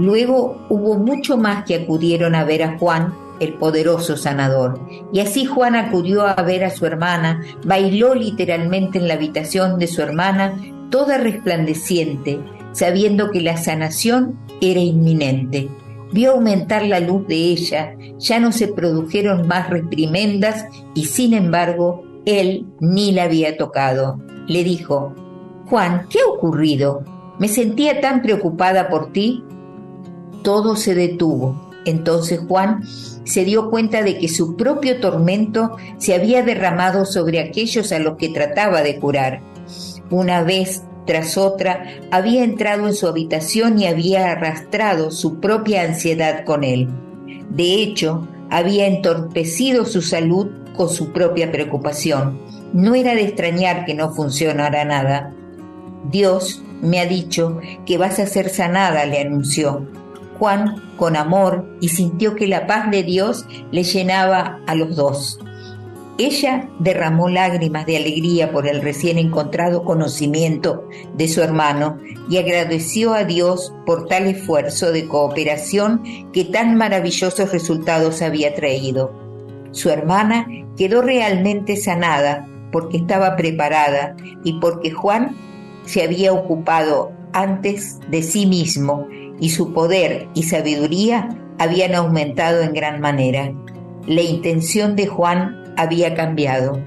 Luego 0.00 0.64
hubo 0.70 0.96
mucho 0.96 1.36
más 1.36 1.66
que 1.66 1.74
acudieron 1.74 2.34
a 2.34 2.44
ver 2.44 2.62
a 2.62 2.78
Juan, 2.78 3.12
el 3.38 3.52
poderoso 3.52 4.16
sanador. 4.16 4.80
Y 5.12 5.20
así 5.20 5.44
Juan 5.44 5.74
acudió 5.74 6.26
a 6.26 6.40
ver 6.42 6.64
a 6.64 6.70
su 6.70 6.86
hermana, 6.86 7.42
bailó 7.66 8.14
literalmente 8.14 8.96
en 8.96 9.08
la 9.08 9.14
habitación 9.14 9.78
de 9.78 9.88
su 9.88 10.00
hermana 10.00 10.56
toda 10.88 11.18
resplandeciente, 11.18 12.40
sabiendo 12.72 13.30
que 13.30 13.42
la 13.42 13.58
sanación 13.58 14.38
era 14.62 14.80
inminente. 14.80 15.68
Vio 16.12 16.32
aumentar 16.32 16.86
la 16.86 17.00
luz 17.00 17.26
de 17.26 17.36
ella, 17.36 17.94
ya 18.18 18.40
no 18.40 18.52
se 18.52 18.68
produjeron 18.68 19.46
más 19.46 19.68
reprimendas 19.68 20.64
y 20.94 21.04
sin 21.04 21.34
embargo 21.34 22.04
él 22.24 22.64
ni 22.80 23.12
la 23.12 23.24
había 23.24 23.58
tocado. 23.58 24.18
Le 24.48 24.64
dijo, 24.64 25.14
Juan, 25.66 26.06
¿qué 26.08 26.20
ha 26.20 26.32
ocurrido? 26.32 27.04
Me 27.38 27.48
sentía 27.48 28.00
tan 28.00 28.22
preocupada 28.22 28.88
por 28.88 29.12
ti. 29.12 29.44
Todo 30.42 30.76
se 30.76 30.94
detuvo. 30.94 31.70
Entonces 31.84 32.40
Juan 32.46 32.82
se 33.24 33.44
dio 33.44 33.70
cuenta 33.70 34.02
de 34.02 34.18
que 34.18 34.28
su 34.28 34.56
propio 34.56 35.00
tormento 35.00 35.76
se 35.98 36.14
había 36.14 36.42
derramado 36.42 37.06
sobre 37.06 37.40
aquellos 37.40 37.92
a 37.92 37.98
los 37.98 38.16
que 38.16 38.28
trataba 38.28 38.82
de 38.82 38.98
curar 38.98 39.42
una 40.10 40.42
vez 40.42 40.82
tras 41.06 41.38
otra, 41.38 41.84
había 42.10 42.44
entrado 42.44 42.86
en 42.86 42.94
su 42.94 43.06
habitación 43.06 43.80
y 43.80 43.86
había 43.86 44.30
arrastrado 44.32 45.10
su 45.10 45.40
propia 45.40 45.82
ansiedad 45.82 46.44
con 46.44 46.64
él. 46.64 46.88
De 47.50 47.82
hecho, 47.82 48.28
había 48.50 48.86
entorpecido 48.86 49.84
su 49.84 50.02
salud 50.02 50.48
con 50.76 50.88
su 50.88 51.12
propia 51.12 51.50
preocupación. 51.50 52.40
No 52.72 52.94
era 52.94 53.14
de 53.14 53.22
extrañar 53.22 53.84
que 53.86 53.94
no 53.94 54.12
funcionara 54.12 54.84
nada. 54.84 55.32
Dios 56.10 56.62
me 56.82 57.00
ha 57.00 57.06
dicho 57.06 57.60
que 57.86 57.98
vas 57.98 58.18
a 58.18 58.26
ser 58.26 58.48
sanada, 58.48 59.04
le 59.06 59.20
anunció. 59.20 59.86
Juan, 60.40 60.82
con 60.96 61.16
amor, 61.16 61.66
y 61.82 61.90
sintió 61.90 62.34
que 62.34 62.48
la 62.48 62.66
paz 62.66 62.90
de 62.90 63.02
Dios 63.02 63.44
le 63.70 63.82
llenaba 63.82 64.58
a 64.66 64.74
los 64.74 64.96
dos. 64.96 65.38
Ella 66.16 66.70
derramó 66.78 67.28
lágrimas 67.28 67.84
de 67.84 67.98
alegría 67.98 68.50
por 68.50 68.66
el 68.66 68.80
recién 68.80 69.18
encontrado 69.18 69.84
conocimiento 69.84 70.88
de 71.14 71.28
su 71.28 71.42
hermano 71.42 71.98
y 72.30 72.38
agradeció 72.38 73.12
a 73.12 73.24
Dios 73.24 73.74
por 73.84 74.06
tal 74.06 74.28
esfuerzo 74.28 74.92
de 74.92 75.06
cooperación 75.06 76.02
que 76.32 76.46
tan 76.46 76.74
maravillosos 76.74 77.52
resultados 77.52 78.22
había 78.22 78.54
traído. 78.54 79.12
Su 79.72 79.90
hermana 79.90 80.46
quedó 80.74 81.02
realmente 81.02 81.76
sanada 81.76 82.48
porque 82.72 82.96
estaba 82.96 83.36
preparada 83.36 84.16
y 84.42 84.58
porque 84.58 84.90
Juan 84.90 85.36
se 85.84 86.02
había 86.02 86.32
ocupado 86.32 87.12
antes 87.34 87.98
de 88.10 88.22
sí 88.22 88.46
mismo 88.46 89.06
y 89.40 89.50
su 89.50 89.72
poder 89.72 90.28
y 90.34 90.44
sabiduría 90.44 91.36
habían 91.58 91.94
aumentado 91.94 92.62
en 92.62 92.72
gran 92.72 93.00
manera. 93.00 93.52
La 94.06 94.22
intención 94.22 94.96
de 94.96 95.06
Juan 95.06 95.74
había 95.76 96.14
cambiado, 96.14 96.80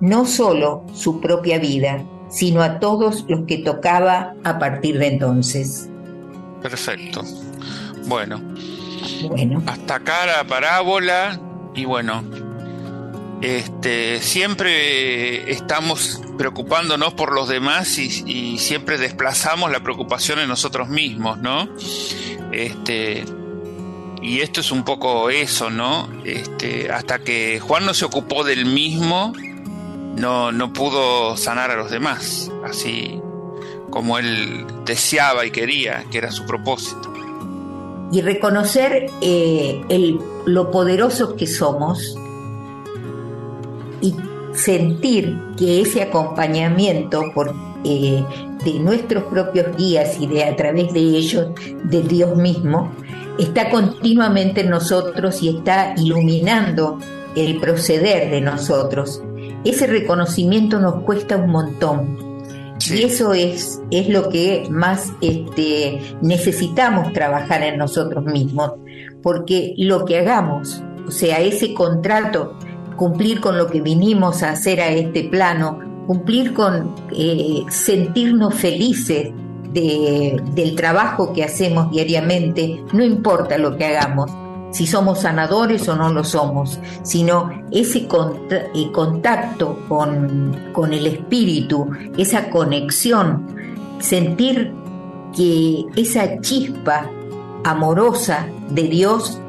no 0.00 0.26
solo 0.26 0.84
su 0.94 1.20
propia 1.20 1.58
vida, 1.58 2.04
sino 2.28 2.62
a 2.62 2.80
todos 2.80 3.24
los 3.28 3.46
que 3.46 3.58
tocaba 3.58 4.34
a 4.42 4.58
partir 4.58 4.98
de 4.98 5.08
entonces. 5.08 5.88
Perfecto. 6.62 7.22
Bueno. 8.06 8.40
Bueno. 9.28 9.62
Hasta 9.66 9.96
acá 9.96 10.26
la 10.26 10.44
parábola 10.44 11.38
y 11.74 11.84
bueno, 11.84 12.22
este, 13.42 14.20
siempre 14.22 15.50
estamos 15.50 16.20
preocupándonos 16.38 17.12
por 17.14 17.32
los 17.32 17.48
demás 17.48 17.98
y, 17.98 18.58
siempre 18.58 18.98
desplazamos 18.98 19.72
la 19.72 19.80
preocupación 19.80 20.38
en 20.38 20.48
nosotros 20.48 20.88
mismos, 20.88 21.38
¿no? 21.38 21.68
Este, 22.52 23.24
y 24.22 24.40
esto 24.40 24.60
es 24.60 24.70
un 24.70 24.84
poco 24.84 25.28
eso, 25.30 25.70
¿no? 25.70 26.08
Este, 26.24 26.92
hasta 26.92 27.18
que 27.18 27.58
Juan 27.58 27.84
no 27.84 27.94
se 27.94 28.04
ocupó 28.04 28.44
del 28.44 28.64
mismo, 28.64 29.32
no, 30.16 30.52
no 30.52 30.72
pudo 30.72 31.36
sanar 31.36 31.72
a 31.72 31.76
los 31.76 31.90
demás, 31.90 32.50
así 32.64 33.20
como 33.90 34.18
él 34.18 34.66
deseaba 34.84 35.44
y 35.44 35.50
quería, 35.50 36.04
que 36.12 36.18
era 36.18 36.30
su 36.30 36.46
propósito. 36.46 37.12
Y 38.12 38.20
reconocer 38.20 39.10
eh, 39.20 39.82
el, 39.88 40.20
lo 40.46 40.70
poderosos 40.70 41.34
que 41.34 41.46
somos 41.48 42.16
y 44.02 44.14
sentir 44.54 45.38
que 45.56 45.80
ese 45.80 46.02
acompañamiento 46.02 47.22
por, 47.34 47.54
eh, 47.84 48.22
de 48.64 48.78
nuestros 48.78 49.24
propios 49.24 49.76
guías 49.76 50.20
y 50.20 50.26
de 50.26 50.44
a 50.44 50.54
través 50.56 50.92
de 50.92 51.00
ellos, 51.00 51.48
de 51.84 52.02
Dios 52.02 52.36
mismo, 52.36 52.92
está 53.38 53.70
continuamente 53.70 54.60
en 54.60 54.70
nosotros 54.70 55.42
y 55.42 55.48
está 55.48 55.94
iluminando 55.96 56.98
el 57.34 57.58
proceder 57.58 58.30
de 58.30 58.40
nosotros. 58.40 59.22
Ese 59.64 59.86
reconocimiento 59.86 60.78
nos 60.78 61.02
cuesta 61.04 61.36
un 61.36 61.50
montón. 61.50 62.32
Sí. 62.78 62.98
Y 62.98 63.02
eso 63.04 63.32
es, 63.32 63.80
es 63.90 64.08
lo 64.08 64.28
que 64.28 64.66
más 64.68 65.12
este, 65.20 66.00
necesitamos 66.20 67.12
trabajar 67.12 67.62
en 67.62 67.78
nosotros 67.78 68.24
mismos, 68.24 68.72
porque 69.22 69.74
lo 69.76 70.04
que 70.04 70.18
hagamos, 70.18 70.82
o 71.06 71.10
sea, 71.12 71.40
ese 71.40 71.74
contrato, 71.74 72.58
cumplir 73.02 73.40
con 73.40 73.58
lo 73.58 73.66
que 73.66 73.80
vinimos 73.80 74.44
a 74.44 74.50
hacer 74.50 74.80
a 74.80 74.86
este 74.90 75.24
plano, 75.24 75.80
cumplir 76.06 76.54
con 76.54 76.94
eh, 77.10 77.64
sentirnos 77.68 78.54
felices 78.54 79.32
de, 79.72 80.40
del 80.54 80.76
trabajo 80.76 81.32
que 81.32 81.42
hacemos 81.42 81.90
diariamente, 81.90 82.80
no 82.92 83.02
importa 83.02 83.58
lo 83.58 83.76
que 83.76 83.86
hagamos, 83.86 84.30
si 84.70 84.86
somos 84.86 85.22
sanadores 85.22 85.88
o 85.88 85.96
no 85.96 86.12
lo 86.12 86.22
somos, 86.22 86.78
sino 87.02 87.50
ese 87.72 88.06
contacto 88.06 89.80
con, 89.88 90.70
con 90.72 90.92
el 90.92 91.08
espíritu, 91.08 91.90
esa 92.16 92.50
conexión, 92.50 93.48
sentir 93.98 94.72
que 95.36 95.86
esa 95.96 96.40
chispa 96.40 97.10
amorosa 97.64 98.46
de 98.70 98.84
Dios 98.84 99.40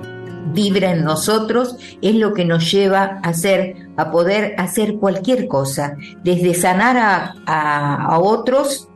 vibra 0.51 0.91
en 0.91 1.03
nosotros 1.03 1.77
es 2.01 2.15
lo 2.15 2.33
que 2.33 2.45
nos 2.45 2.71
lleva 2.71 3.19
a 3.23 3.29
hacer, 3.29 3.87
a 3.97 4.11
poder 4.11 4.55
hacer 4.57 4.95
cualquier 4.95 5.47
cosa, 5.47 5.95
desde 6.23 6.53
sanar 6.53 6.97
a, 6.97 7.35
a, 7.45 8.05
a 8.05 8.19
otros 8.19 8.87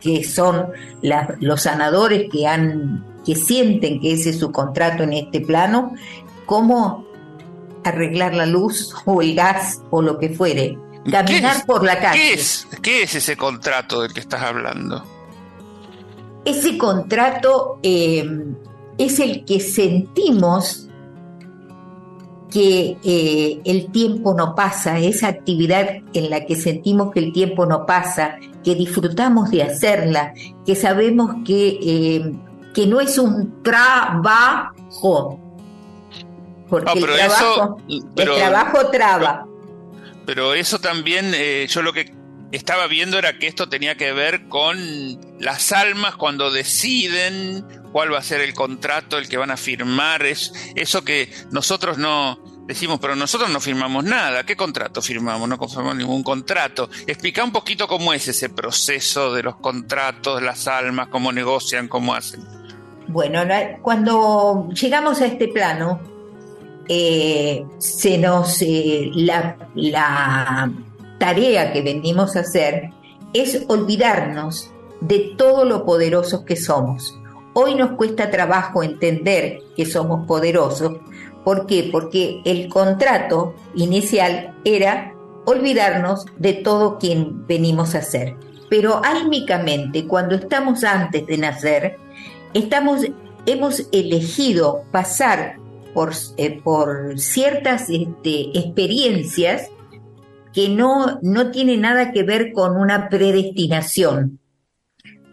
que 0.00 0.24
son 0.24 0.68
la, 1.02 1.36
los 1.40 1.62
sanadores 1.62 2.30
que 2.30 2.46
han 2.46 3.04
que 3.26 3.34
sienten 3.34 4.00
que 4.00 4.12
ese 4.12 4.30
es 4.30 4.38
su 4.38 4.52
contrato 4.52 5.02
en 5.02 5.12
este 5.12 5.40
plano, 5.40 5.94
cómo 6.46 7.04
arreglar 7.84 8.34
la 8.34 8.46
luz 8.46 8.94
o 9.04 9.20
el 9.20 9.34
gas 9.34 9.82
o 9.90 10.00
lo 10.00 10.18
que 10.18 10.30
fuere, 10.30 10.78
caminar 11.10 11.66
por 11.66 11.84
la 11.84 11.98
calle. 11.98 12.20
¿qué 12.20 12.32
es, 12.34 12.68
¿Qué 12.82 13.02
es 13.02 13.14
ese 13.16 13.36
contrato 13.36 14.02
del 14.02 14.12
que 14.12 14.20
estás 14.20 14.42
hablando? 14.42 15.04
Ese 16.44 16.78
contrato 16.78 17.80
eh, 17.82 18.24
es 18.98 19.18
el 19.18 19.44
que 19.44 19.58
sentimos 19.58 20.85
que 22.50 22.96
eh, 23.02 23.60
el 23.64 23.90
tiempo 23.90 24.34
no 24.34 24.54
pasa, 24.54 24.98
esa 24.98 25.28
actividad 25.28 25.88
en 26.12 26.30
la 26.30 26.44
que 26.46 26.56
sentimos 26.56 27.12
que 27.12 27.20
el 27.20 27.32
tiempo 27.32 27.66
no 27.66 27.86
pasa, 27.86 28.38
que 28.64 28.74
disfrutamos 28.74 29.50
de 29.50 29.62
hacerla, 29.62 30.32
que 30.64 30.74
sabemos 30.76 31.36
que, 31.44 31.78
eh, 31.82 32.32
que 32.74 32.86
no 32.86 33.00
es 33.00 33.18
un 33.18 33.62
trabajo. 33.62 35.40
Porque 36.68 36.94
no, 36.94 37.00
pero 37.00 37.12
el, 37.12 37.18
trabajo, 37.18 37.78
eso, 37.88 38.04
pero, 38.14 38.32
el 38.32 38.38
trabajo 38.38 38.90
traba. 38.90 39.44
Pero, 39.44 40.24
pero 40.26 40.54
eso 40.54 40.78
también, 40.78 41.32
eh, 41.34 41.66
yo 41.68 41.82
lo 41.82 41.92
que 41.92 42.12
estaba 42.52 42.86
viendo 42.86 43.18
era 43.18 43.38
que 43.38 43.46
esto 43.46 43.68
tenía 43.68 43.96
que 43.96 44.12
ver 44.12 44.48
con 44.48 44.78
las 45.40 45.72
almas 45.72 46.16
cuando 46.16 46.50
deciden 46.50 47.64
cuál 47.96 48.12
va 48.12 48.18
a 48.18 48.22
ser 48.22 48.42
el 48.42 48.52
contrato, 48.52 49.16
el 49.16 49.26
que 49.26 49.38
van 49.38 49.50
a 49.50 49.56
firmar, 49.56 50.26
es 50.26 50.52
eso 50.74 51.02
que 51.02 51.32
nosotros 51.50 51.96
no 51.96 52.38
decimos, 52.66 52.98
pero 53.00 53.16
nosotros 53.16 53.48
no 53.48 53.58
firmamos 53.58 54.04
nada. 54.04 54.44
¿Qué 54.44 54.54
contrato 54.54 55.00
firmamos? 55.00 55.48
No 55.48 55.56
confirmamos 55.56 55.96
ningún 55.96 56.22
contrato. 56.22 56.90
Explica 57.06 57.42
un 57.42 57.52
poquito 57.52 57.88
cómo 57.88 58.12
es 58.12 58.28
ese 58.28 58.50
proceso 58.50 59.32
de 59.32 59.44
los 59.44 59.56
contratos, 59.56 60.42
las 60.42 60.68
almas, 60.68 61.08
cómo 61.08 61.32
negocian, 61.32 61.88
cómo 61.88 62.14
hacen. 62.14 62.44
Bueno, 63.08 63.40
cuando 63.80 64.68
llegamos 64.78 65.22
a 65.22 65.24
este 65.24 65.48
plano, 65.48 65.98
eh, 66.90 67.64
se 67.78 68.18
nos 68.18 68.60
eh, 68.60 69.10
la, 69.14 69.56
la 69.74 70.70
tarea 71.18 71.72
que 71.72 71.80
venimos 71.80 72.36
a 72.36 72.40
hacer 72.40 72.90
es 73.32 73.64
olvidarnos 73.68 74.70
de 75.00 75.32
todo 75.38 75.64
lo 75.64 75.86
poderosos 75.86 76.44
que 76.44 76.56
somos. 76.56 77.18
Hoy 77.58 77.74
nos 77.74 77.92
cuesta 77.92 78.30
trabajo 78.30 78.82
entender 78.82 79.60
que 79.74 79.86
somos 79.86 80.26
poderosos. 80.26 80.98
¿Por 81.42 81.64
qué? 81.64 81.88
Porque 81.90 82.42
el 82.44 82.68
contrato 82.68 83.54
inicial 83.74 84.54
era 84.66 85.14
olvidarnos 85.46 86.26
de 86.36 86.52
todo 86.52 86.98
quien 86.98 87.46
venimos 87.46 87.94
a 87.94 88.02
ser. 88.02 88.36
Pero 88.68 89.00
álmicamente, 89.02 90.06
cuando 90.06 90.34
estamos 90.34 90.84
antes 90.84 91.26
de 91.26 91.38
nacer, 91.38 91.96
estamos, 92.52 93.06
hemos 93.46 93.88
elegido 93.90 94.82
pasar 94.92 95.56
por, 95.94 96.12
eh, 96.36 96.60
por 96.62 97.18
ciertas 97.18 97.88
este, 97.88 98.50
experiencias 98.52 99.70
que 100.52 100.68
no, 100.68 101.20
no 101.22 101.50
tiene 101.52 101.78
nada 101.78 102.12
que 102.12 102.22
ver 102.22 102.52
con 102.52 102.76
una 102.76 103.08
predestinación, 103.08 104.40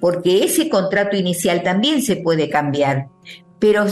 porque 0.03 0.43
ese 0.43 0.67
contrato 0.67 1.15
inicial 1.15 1.63
también 1.63 2.01
se 2.01 2.17
puede 2.17 2.49
cambiar, 2.49 3.07
pero 3.57 3.85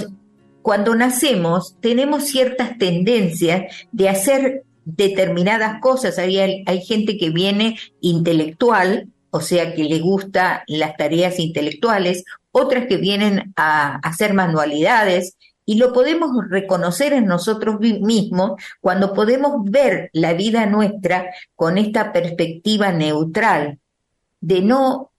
cuando 0.62 0.94
nacemos 0.94 1.78
tenemos 1.80 2.26
ciertas 2.26 2.78
tendencias 2.78 3.74
de 3.94 4.10
hacer 4.10 4.64
determinadas 4.84 5.80
cosas. 5.80 6.18
Hay, 6.18 6.66
gente 6.86 7.18
que 7.18 7.30
viene 7.30 7.78
intelectual, 8.02 9.08
o 9.30 9.40
sea, 9.40 9.74
que 9.74 9.86
le 9.86 10.00
gusta 10.00 10.66
las 10.68 10.98
tareas 10.98 11.40
intelectuales, 11.40 12.26
otras 12.52 12.88
que 12.88 12.98
vienen 12.98 13.54
a 13.56 13.96
hacer 14.00 14.34
manualidades, 14.34 15.38
y 15.66 15.76
lo 15.76 15.94
podemos 15.94 16.32
reconocer 16.50 17.14
en 17.14 17.26
nosotros 17.26 17.80
mismos 17.80 18.62
cuando 18.82 19.14
podemos 19.14 19.64
ver 19.64 20.10
la 20.12 20.34
vida 20.34 20.66
nuestra 20.66 21.28
con 21.56 21.78
esta 21.78 22.12
perspectiva 22.12 22.92
neutral, 22.92 23.80
de 24.42 24.62
no, 24.62 25.11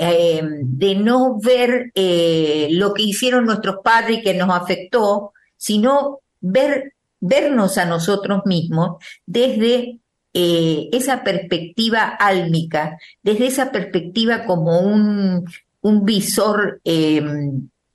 eh, 0.00 0.42
de 0.42 0.94
no 0.94 1.38
ver 1.40 1.92
eh, 1.94 2.68
lo 2.70 2.94
que 2.94 3.02
hicieron 3.02 3.46
nuestros 3.46 3.76
padres 3.82 4.18
y 4.18 4.22
que 4.22 4.34
nos 4.34 4.50
afectó, 4.50 5.32
sino 5.56 6.20
ver, 6.40 6.94
vernos 7.20 7.78
a 7.78 7.84
nosotros 7.84 8.42
mismos 8.44 8.96
desde 9.26 9.98
eh, 10.32 10.88
esa 10.92 11.22
perspectiva 11.24 12.02
álmica, 12.18 12.98
desde 13.22 13.46
esa 13.46 13.70
perspectiva 13.70 14.44
como 14.44 14.80
un, 14.80 15.44
un 15.80 16.04
visor 16.04 16.80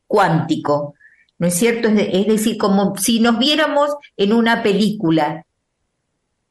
cuántico 0.07 0.95
¿no 1.39 1.47
es 1.47 1.55
cierto? 1.55 1.87
Es, 1.87 2.27
decir, 2.27 2.57
como 2.57 2.95
si 2.97 3.19
nos 3.21 3.39
viéramos 3.39 3.95
en 4.17 4.33
una 4.33 4.61
película 4.61 5.45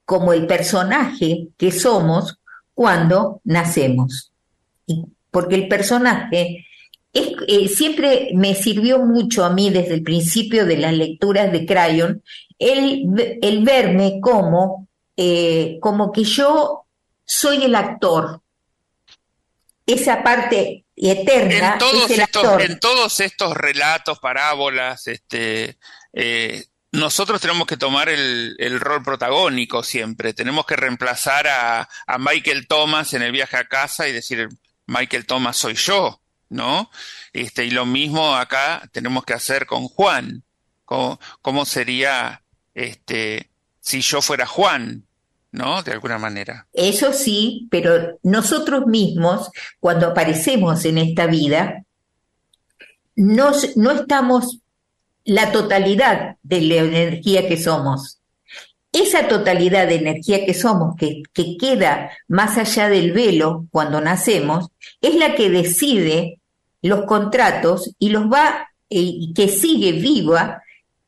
como 0.04 0.32
el 0.32 0.46
personaje 0.46 1.48
que 1.58 1.70
somos 1.70 2.38
cuando 2.74 3.42
nacemos. 3.44 4.32
Porque 5.30 5.54
el 5.54 5.68
personaje 5.68 6.66
eh, 7.12 7.68
siempre 7.68 8.30
me 8.34 8.54
sirvió 8.54 8.98
mucho 9.00 9.44
a 9.44 9.50
mí 9.50 9.70
desde 9.70 9.94
el 9.94 10.02
principio 10.02 10.66
de 10.66 10.76
las 10.76 10.92
lecturas 10.92 11.50
de 11.52 11.64
Crayon 11.64 12.22
el, 12.58 13.38
el 13.40 13.64
verme 13.64 14.20
como, 14.20 14.88
eh, 15.16 15.78
como 15.80 16.12
que 16.12 16.24
yo 16.24 16.84
soy 17.24 17.64
el 17.64 17.74
actor. 17.74 18.42
Esa 19.86 20.22
parte 20.22 20.84
eterna. 20.94 21.72
En 21.72 21.78
todos, 21.78 22.04
es 22.04 22.10
el 22.10 22.20
estos, 22.20 22.44
actor. 22.44 22.62
en 22.62 22.78
todos 22.78 23.20
estos 23.20 23.56
relatos, 23.56 24.18
parábolas, 24.18 25.06
este, 25.06 25.78
eh, 26.12 26.64
nosotros 26.92 27.40
tenemos 27.40 27.66
que 27.66 27.76
tomar 27.76 28.08
el, 28.08 28.54
el, 28.58 28.80
rol 28.80 29.02
protagónico 29.02 29.82
siempre. 29.82 30.34
Tenemos 30.34 30.66
que 30.66 30.76
reemplazar 30.76 31.46
a, 31.48 31.88
a, 32.06 32.18
Michael 32.18 32.66
Thomas 32.66 33.14
en 33.14 33.22
el 33.22 33.32
viaje 33.32 33.56
a 33.56 33.68
casa 33.68 34.08
y 34.08 34.12
decir, 34.12 34.48
Michael 34.88 35.26
Thomas 35.26 35.58
soy 35.58 35.74
yo, 35.74 36.20
¿no? 36.48 36.90
Este, 37.32 37.66
y 37.66 37.70
lo 37.70 37.84
mismo 37.86 38.34
acá 38.34 38.88
tenemos 38.90 39.24
que 39.24 39.34
hacer 39.34 39.66
con 39.66 39.86
Juan. 39.86 40.42
¿Cómo, 40.86 41.66
sería 41.66 42.42
este, 42.74 43.50
si 43.80 44.00
yo 44.00 44.22
fuera 44.22 44.46
Juan? 44.46 45.04
¿No? 45.52 45.82
De 45.82 45.92
alguna 45.92 46.18
manera. 46.18 46.66
Eso 46.72 47.12
sí, 47.12 47.68
pero 47.70 48.18
nosotros 48.22 48.86
mismos, 48.86 49.50
cuando 49.80 50.08
aparecemos 50.08 50.84
en 50.84 50.98
esta 50.98 51.26
vida, 51.26 51.84
no 53.14 53.50
estamos 53.90 54.60
la 55.24 55.52
totalidad 55.52 56.36
de 56.42 56.60
la 56.62 56.76
energía 56.76 57.46
que 57.46 57.58
somos. 57.58 58.17
Esa 58.92 59.28
totalidad 59.28 59.86
de 59.86 59.96
energía 59.96 60.46
que 60.46 60.54
somos, 60.54 60.96
que, 60.96 61.22
que, 61.32 61.56
queda 61.58 62.10
más 62.26 62.56
allá 62.56 62.88
del 62.88 63.12
velo 63.12 63.66
cuando 63.70 64.00
nacemos, 64.00 64.68
es 65.00 65.14
la 65.14 65.34
que 65.34 65.50
decide 65.50 66.40
los 66.82 67.04
contratos 67.04 67.94
y 67.98 68.08
los 68.10 68.24
va, 68.24 68.68
eh, 68.90 69.32
que 69.34 69.48
sigue 69.48 69.92
viva 69.92 70.62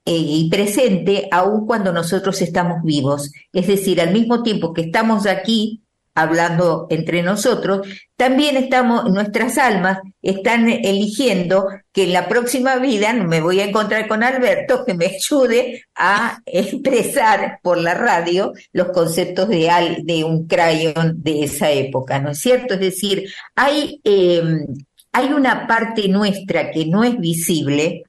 eh, 0.05 0.16
y 0.16 0.51
presente 0.51 1.29
aun 1.31 1.66
cuando 1.66 1.93
nosotros 1.93 2.40
estamos 2.43 2.83
vivos. 2.83 3.33
Es 3.53 3.66
decir, 3.66 4.01
al 4.01 4.12
mismo 4.12 4.43
tiempo 4.43 4.75
que 4.75 4.83
estamos 4.83 5.27
aquí 5.27 5.83
hablando 6.14 6.87
entre 6.90 7.23
nosotros, 7.23 7.87
también 8.16 8.57
estamos, 8.57 9.11
nuestras 9.11 9.57
almas 9.59 9.99
están 10.23 10.68
eligiendo 10.68 11.66
que 11.92 12.05
en 12.05 12.12
la 12.12 12.29
próxima 12.29 12.77
vida 12.77 13.12
me 13.12 13.40
voy 13.40 13.61
a 13.61 13.64
encontrar 13.64 14.09
con 14.09 14.23
Alberto 14.23 14.85
que 14.85 14.94
me 14.94 15.07
ayude 15.07 15.85
a 15.94 16.40
expresar 16.46 17.61
por 17.62 17.79
la 17.79 17.94
radio 17.94 18.53
los 18.73 18.88
conceptos 18.88 19.49
de, 19.49 20.25
un 20.25 20.46
crayon 20.46 21.23
de 21.23 21.44
esa 21.44 21.70
época, 21.70 22.18
¿no 22.18 22.31
es 22.31 22.38
cierto? 22.38 22.75
Es 22.75 22.81
decir, 22.81 23.31
hay, 23.55 24.01
eh, 24.05 24.42
hay 25.12 25.33
una 25.33 25.66
parte 25.66 26.09
nuestra 26.09 26.70
que 26.70 26.87
no 26.87 27.05
es 27.05 27.18
visible, 27.18 28.05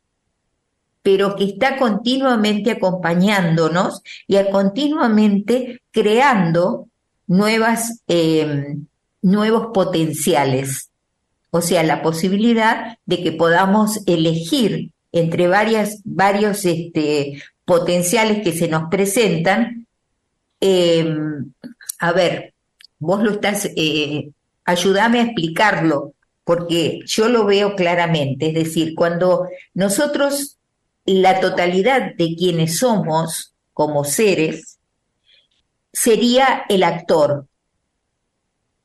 pero 1.03 1.35
que 1.35 1.45
está 1.45 1.77
continuamente 1.77 2.71
acompañándonos 2.71 4.03
y 4.27 4.37
continuamente 4.51 5.81
creando 5.91 6.89
nuevas, 7.31 8.01
eh, 8.09 8.75
nuevos 9.21 9.67
potenciales. 9.73 10.89
O 11.49 11.61
sea, 11.61 11.81
la 11.81 12.01
posibilidad 12.01 12.97
de 13.05 13.23
que 13.23 13.31
podamos 13.31 14.01
elegir 14.05 14.91
entre 15.13 15.47
varias, 15.47 16.01
varios 16.03 16.65
este, 16.65 17.41
potenciales 17.63 18.43
que 18.43 18.51
se 18.51 18.67
nos 18.67 18.89
presentan. 18.89 19.87
Eh, 20.59 21.15
a 21.99 22.11
ver, 22.11 22.53
vos 22.99 23.23
lo 23.23 23.31
estás, 23.31 23.69
eh, 23.77 24.29
ayúdame 24.65 25.21
a 25.21 25.23
explicarlo, 25.23 26.13
porque 26.43 26.99
yo 27.05 27.29
lo 27.29 27.45
veo 27.45 27.77
claramente. 27.77 28.49
Es 28.49 28.55
decir, 28.55 28.93
cuando 28.93 29.47
nosotros, 29.73 30.57
la 31.05 31.39
totalidad 31.39 32.13
de 32.13 32.35
quienes 32.35 32.77
somos 32.79 33.53
como 33.73 34.03
seres, 34.03 34.70
sería 35.93 36.63
el 36.69 36.83
actor 36.83 37.47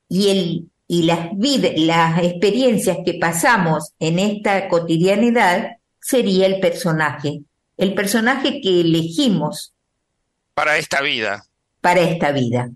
y, 0.08 0.28
el, 0.28 0.70
y 0.88 1.02
las, 1.02 1.28
vidas, 1.36 1.72
las 1.76 2.22
experiencias 2.22 2.98
que 3.04 3.14
pasamos 3.14 3.92
en 3.98 4.18
esta 4.18 4.68
cotidianidad 4.68 5.76
sería 6.00 6.46
el 6.46 6.60
personaje, 6.60 7.42
el 7.76 7.94
personaje 7.94 8.60
que 8.60 8.80
elegimos. 8.80 9.74
Para 10.54 10.78
esta 10.78 11.02
vida. 11.02 11.44
Para 11.80 12.00
esta 12.00 12.32
vida. 12.32 12.70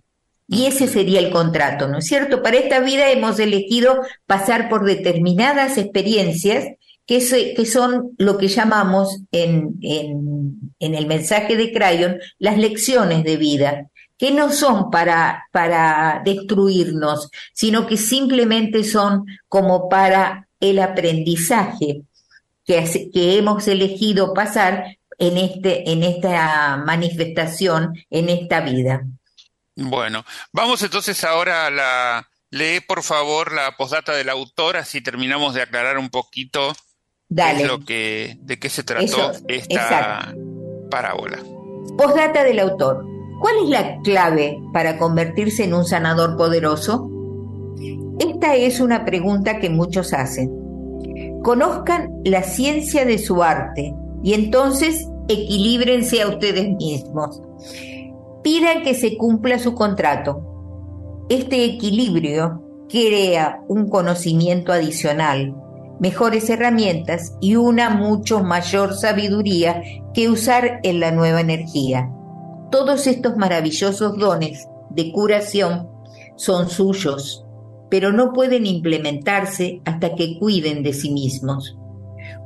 Y 0.49 0.67
ese 0.67 0.89
sería 0.89 1.21
el 1.21 1.31
contrato, 1.31 1.87
¿no 1.87 1.99
es 1.99 2.07
cierto? 2.07 2.43
Para 2.43 2.59
esta 2.59 2.81
vida 2.81 3.11
hemos 3.13 3.39
elegido 3.39 4.01
pasar 4.27 4.69
por 4.69 4.85
determinadas 4.85 5.79
experiencias 5.79 6.67
que, 7.07 7.21
se, 7.21 7.55
que 7.55 7.67
son 7.67 8.15
lo 8.19 8.37
que 8.37 8.49
llamamos 8.49 9.21
en, 9.31 9.77
en, 9.81 10.73
en 10.81 10.95
el 10.97 11.07
mensaje 11.07 11.57
de 11.57 11.73
Crayon 11.73 12.19
las 12.39 12.59
lecciones 12.59 13.23
de 13.23 13.37
vida 13.37 13.91
que 14.21 14.31
no 14.31 14.53
son 14.53 14.91
para, 14.91 15.49
para 15.51 16.21
destruirnos, 16.23 17.31
sino 17.55 17.87
que 17.87 17.97
simplemente 17.97 18.85
son 18.85 19.25
como 19.49 19.89
para 19.89 20.47
el 20.61 20.79
aprendizaje 20.79 22.03
que, 22.67 23.11
que 23.15 23.39
hemos 23.39 23.67
elegido 23.67 24.35
pasar 24.35 24.99
en, 25.17 25.39
este, 25.39 25.91
en 25.91 26.03
esta 26.03 26.77
manifestación, 26.85 27.95
en 28.11 28.29
esta 28.29 28.61
vida. 28.61 29.07
Bueno, 29.75 30.27
vamos 30.53 30.83
entonces 30.83 31.25
ahora 31.25 31.67
a 31.67 31.71
la... 31.71 32.29
Lee 32.51 32.81
por 32.81 33.03
favor 33.03 33.53
la 33.53 33.75
postdata 33.77 34.13
del 34.13 34.29
autor, 34.29 34.77
así 34.77 35.01
terminamos 35.01 35.55
de 35.55 35.63
aclarar 35.63 35.97
un 35.97 36.11
poquito 36.11 36.75
Dale. 37.29 37.65
lo 37.65 37.85
que, 37.87 38.37
de 38.41 38.59
qué 38.59 38.69
se 38.69 38.83
trató 38.83 39.05
Eso, 39.05 39.33
esta 39.49 39.75
exacto. 39.75 40.37
parábola. 40.91 41.39
Postdata 41.97 42.45
del 42.45 42.59
autor. 42.59 43.20
¿Cuál 43.41 43.55
es 43.65 43.71
la 43.71 44.01
clave 44.03 44.63
para 44.71 44.99
convertirse 44.99 45.65
en 45.65 45.73
un 45.73 45.87
sanador 45.87 46.37
poderoso? 46.37 47.11
Esta 48.19 48.55
es 48.55 48.81
una 48.81 49.07
pregunta 49.07 49.59
que 49.59 49.71
muchos 49.71 50.13
hacen. 50.13 50.51
Conozcan 51.43 52.11
la 52.23 52.43
ciencia 52.43 53.07
de 53.07 53.17
su 53.17 53.43
arte 53.43 53.95
y 54.23 54.35
entonces 54.35 55.09
equilíbrense 55.27 56.21
a 56.21 56.29
ustedes 56.29 56.69
mismos. 56.77 57.41
Pidan 58.43 58.83
que 58.83 58.93
se 58.93 59.17
cumpla 59.17 59.59
su 59.59 59.75
contrato. 59.75 61.27
Este 61.31 61.65
equilibrio 61.65 62.63
crea 62.91 63.63
un 63.69 63.89
conocimiento 63.89 64.71
adicional, 64.71 65.55
mejores 65.99 66.51
herramientas 66.51 67.35
y 67.41 67.57
una 67.57 67.89
mucho 67.89 68.45
mayor 68.45 68.95
sabiduría 68.95 69.83
que 70.13 70.29
usar 70.29 70.81
en 70.83 71.01
la 71.01 71.11
nueva 71.11 71.41
energía. 71.41 72.11
Todos 72.71 73.07
estos 73.07 73.37
maravillosos 73.37 74.17
dones 74.17 74.69
de 74.91 75.11
curación 75.13 75.89
son 76.37 76.69
suyos, 76.69 77.45
pero 77.91 78.13
no 78.13 78.33
pueden 78.33 78.65
implementarse 78.65 79.83
hasta 79.85 80.15
que 80.15 80.39
cuiden 80.39 80.83
de 80.83 80.93
sí 80.93 81.11
mismos. 81.11 81.77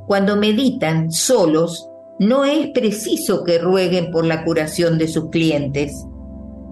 Cuando 0.07 0.35
meditan 0.35 1.11
solos, 1.11 1.87
no 2.19 2.43
es 2.43 2.69
preciso 2.71 3.43
que 3.43 3.59
rueguen 3.59 4.09
por 4.09 4.25
la 4.25 4.43
curación 4.43 4.97
de 4.97 5.07
sus 5.07 5.29
clientes. 5.29 5.93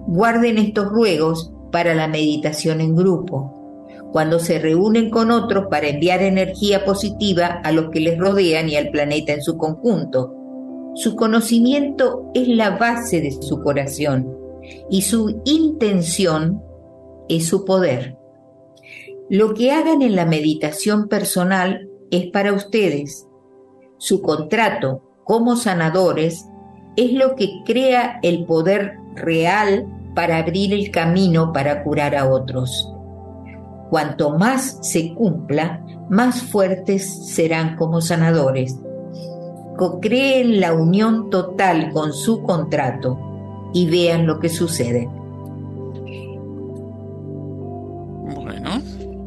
Guarden 0.07 0.57
estos 0.57 0.87
ruegos 0.87 1.51
para 1.71 1.93
la 1.93 2.07
meditación 2.07 2.81
en 2.81 2.95
grupo, 2.95 3.87
cuando 4.11 4.39
se 4.39 4.59
reúnen 4.59 5.09
con 5.09 5.31
otros 5.31 5.65
para 5.69 5.87
enviar 5.87 6.21
energía 6.21 6.85
positiva 6.85 7.61
a 7.63 7.71
los 7.71 7.89
que 7.89 7.99
les 7.99 8.17
rodean 8.17 8.69
y 8.69 8.75
al 8.75 8.89
planeta 8.89 9.33
en 9.33 9.41
su 9.41 9.57
conjunto. 9.57 10.42
Su 10.95 11.15
conocimiento 11.15 12.29
es 12.35 12.47
la 12.47 12.77
base 12.77 13.19
de 13.19 13.31
su 13.31 13.61
corazón 13.63 14.37
y 14.91 15.01
su 15.01 15.41
intención 15.43 16.61
es 17.27 17.47
su 17.47 17.65
poder. 17.65 18.15
Lo 19.29 19.55
que 19.55 19.71
hagan 19.71 20.03
en 20.03 20.15
la 20.15 20.25
meditación 20.25 21.07
personal 21.07 21.89
es 22.11 22.27
para 22.27 22.53
ustedes. 22.53 23.27
Su 23.97 24.21
contrato 24.21 25.01
como 25.23 25.55
sanadores 25.55 26.45
es 26.95 27.13
lo 27.13 27.35
que 27.35 27.49
crea 27.65 28.19
el 28.21 28.45
poder 28.45 28.97
real 29.15 29.87
para 30.13 30.37
abrir 30.37 30.73
el 30.73 30.91
camino 30.91 31.51
para 31.53 31.83
curar 31.83 32.15
a 32.15 32.29
otros. 32.29 32.93
Cuanto 33.89 34.37
más 34.37 34.77
se 34.81 35.15
cumpla, 35.15 35.83
más 36.09 36.43
fuertes 36.43 37.33
serán 37.33 37.77
como 37.77 37.99
sanadores. 37.99 38.77
Co-creen 39.77 40.59
la 40.59 40.73
unión 40.73 41.29
total 41.29 41.91
con 41.91 42.13
su 42.13 42.43
contrato 42.43 43.19
y 43.73 43.87
vean 43.87 44.27
lo 44.27 44.39
que 44.39 44.49
sucede. 44.49 45.07
Bueno. 48.35 48.81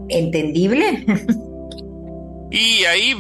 ¿Entendible? 0.09 1.05
Y 2.49 2.85
ahí, 2.85 3.13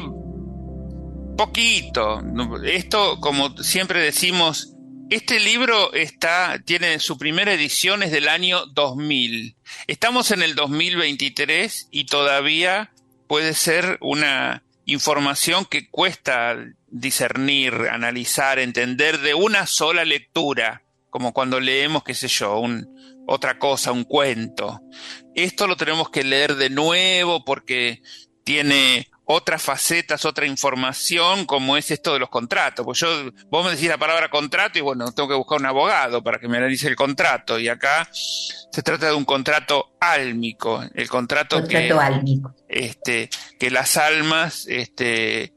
poquito. 1.36 2.22
Esto, 2.64 3.18
como 3.20 3.56
siempre 3.58 4.00
decimos, 4.00 4.76
Este 5.08 5.38
libro 5.38 5.92
está, 5.92 6.60
tiene 6.64 6.98
su 6.98 7.16
primera 7.16 7.52
edición 7.52 8.02
es 8.02 8.10
del 8.10 8.28
año 8.28 8.66
2000. 8.66 9.56
Estamos 9.86 10.32
en 10.32 10.42
el 10.42 10.56
2023 10.56 11.88
y 11.92 12.06
todavía 12.06 12.90
puede 13.28 13.54
ser 13.54 13.98
una 14.00 14.64
información 14.86 15.66
que 15.66 15.90
cuesta 15.90 16.56
discernir, 16.86 17.74
analizar, 17.90 18.58
entender 18.58 19.18
de 19.18 19.34
una 19.34 19.66
sola 19.66 20.04
lectura, 20.04 20.84
como 21.10 21.32
cuando 21.32 21.60
leemos, 21.60 22.04
qué 22.04 22.14
sé 22.14 22.28
yo, 22.28 22.58
un, 22.58 22.88
otra 23.26 23.58
cosa, 23.58 23.92
un 23.92 24.04
cuento. 24.04 24.80
Esto 25.34 25.66
lo 25.66 25.76
tenemos 25.76 26.08
que 26.10 26.24
leer 26.24 26.54
de 26.54 26.70
nuevo 26.70 27.44
porque 27.44 28.00
tiene 28.44 29.10
otras 29.28 29.60
facetas, 29.60 30.24
otra 30.24 30.46
información, 30.46 31.46
como 31.46 31.76
es 31.76 31.90
esto 31.90 32.12
de 32.12 32.20
los 32.20 32.30
contratos. 32.30 32.86
Pues 32.86 33.00
yo, 33.00 33.08
vos 33.48 33.64
me 33.64 33.72
decís 33.72 33.88
la 33.88 33.98
palabra 33.98 34.30
contrato 34.30 34.78
y 34.78 34.82
bueno, 34.82 35.12
tengo 35.12 35.28
que 35.28 35.34
buscar 35.34 35.58
un 35.58 35.66
abogado 35.66 36.22
para 36.22 36.38
que 36.38 36.46
me 36.48 36.58
analice 36.58 36.86
el 36.86 36.94
contrato. 36.94 37.58
Y 37.58 37.68
acá 37.68 38.08
se 38.12 38.82
trata 38.84 39.06
de 39.06 39.14
un 39.14 39.24
contrato 39.24 39.96
álmico, 40.00 40.80
el 40.94 41.08
contrato, 41.08 41.56
contrato 41.56 41.68
que, 41.68 41.92
álmico. 41.92 42.54
Este, 42.68 43.28
que 43.58 43.70
las 43.70 43.96
almas 43.96 44.66
este, 44.68 45.52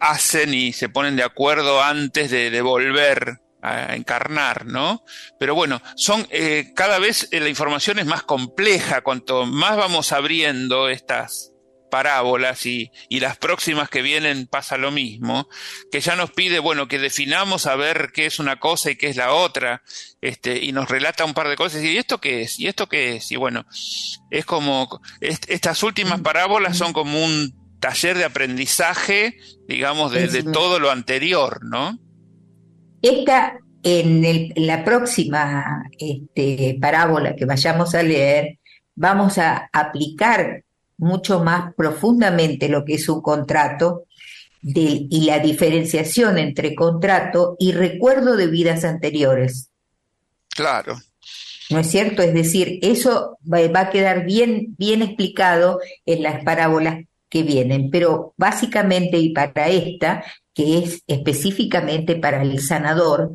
hacen 0.00 0.54
y 0.54 0.72
se 0.72 0.88
ponen 0.88 1.16
de 1.16 1.22
acuerdo 1.22 1.82
antes 1.82 2.30
de, 2.30 2.50
de 2.50 2.62
volver 2.62 3.40
a 3.60 3.94
encarnar, 3.94 4.64
¿no? 4.64 5.04
Pero 5.38 5.54
bueno, 5.54 5.82
son 5.96 6.26
eh, 6.30 6.72
cada 6.74 6.98
vez 6.98 7.28
la 7.32 7.48
información 7.48 7.98
es 7.98 8.06
más 8.06 8.22
compleja, 8.22 9.02
cuanto 9.02 9.44
más 9.44 9.76
vamos 9.76 10.12
abriendo 10.12 10.88
estas 10.88 11.52
parábolas 11.96 12.66
y, 12.66 12.90
y, 13.08 13.20
las 13.20 13.38
próximas 13.38 13.88
que 13.88 14.02
vienen 14.02 14.46
pasa 14.46 14.76
lo 14.76 14.90
mismo, 14.90 15.48
que 15.90 16.02
ya 16.02 16.14
nos 16.14 16.30
pide, 16.30 16.58
bueno, 16.58 16.88
que 16.88 16.98
definamos 16.98 17.64
a 17.64 17.74
ver 17.74 18.10
qué 18.12 18.26
es 18.26 18.38
una 18.38 18.60
cosa 18.60 18.90
y 18.90 18.96
qué 18.96 19.08
es 19.08 19.16
la 19.16 19.32
otra, 19.32 19.82
este, 20.20 20.62
y 20.62 20.72
nos 20.72 20.90
relata 20.90 21.24
un 21.24 21.32
par 21.32 21.48
de 21.48 21.56
cosas, 21.56 21.82
y 21.82 21.96
esto 21.96 22.20
qué 22.20 22.42
es, 22.42 22.60
y 22.60 22.66
esto 22.66 22.86
qué 22.86 23.16
es, 23.16 23.32
y 23.32 23.36
bueno, 23.36 23.64
es 24.30 24.44
como, 24.44 25.00
est 25.22 25.48
estas 25.48 25.82
últimas 25.82 26.20
parábolas 26.20 26.76
son 26.76 26.92
como 26.92 27.24
un 27.24 27.78
taller 27.80 28.18
de 28.18 28.26
aprendizaje, 28.26 29.38
digamos, 29.66 30.12
de, 30.12 30.28
de 30.28 30.42
todo 30.42 30.78
lo 30.78 30.90
anterior, 30.90 31.60
¿no? 31.64 31.98
Esta, 33.00 33.58
en, 33.82 34.22
el, 34.22 34.52
en 34.54 34.66
la 34.66 34.84
próxima 34.84 35.88
este, 35.98 36.76
parábola 36.78 37.34
que 37.34 37.46
vayamos 37.46 37.94
a 37.94 38.02
leer, 38.02 38.58
vamos 38.94 39.38
a 39.38 39.70
aplicar 39.72 40.65
mucho 40.98 41.42
más 41.42 41.74
profundamente 41.74 42.68
lo 42.68 42.84
que 42.84 42.94
es 42.94 43.08
un 43.08 43.20
contrato 43.20 44.04
de, 44.62 45.06
y 45.10 45.26
la 45.26 45.38
diferenciación 45.38 46.38
entre 46.38 46.74
contrato 46.74 47.56
y 47.58 47.72
recuerdo 47.72 48.36
de 48.36 48.46
vidas 48.46 48.84
anteriores. 48.84 49.70
Claro. 50.48 50.96
¿No 51.70 51.80
es 51.80 51.90
cierto? 51.90 52.22
Es 52.22 52.32
decir, 52.32 52.78
eso 52.82 53.38
va, 53.52 53.66
va 53.68 53.80
a 53.80 53.90
quedar 53.90 54.24
bien, 54.24 54.74
bien 54.78 55.02
explicado 55.02 55.80
en 56.04 56.22
las 56.22 56.44
parábolas 56.44 57.04
que 57.28 57.42
vienen, 57.42 57.90
pero 57.90 58.34
básicamente 58.36 59.18
y 59.18 59.30
para 59.30 59.68
esta, 59.68 60.24
que 60.54 60.78
es 60.78 61.02
específicamente 61.06 62.16
para 62.16 62.42
el 62.42 62.60
sanador, 62.60 63.32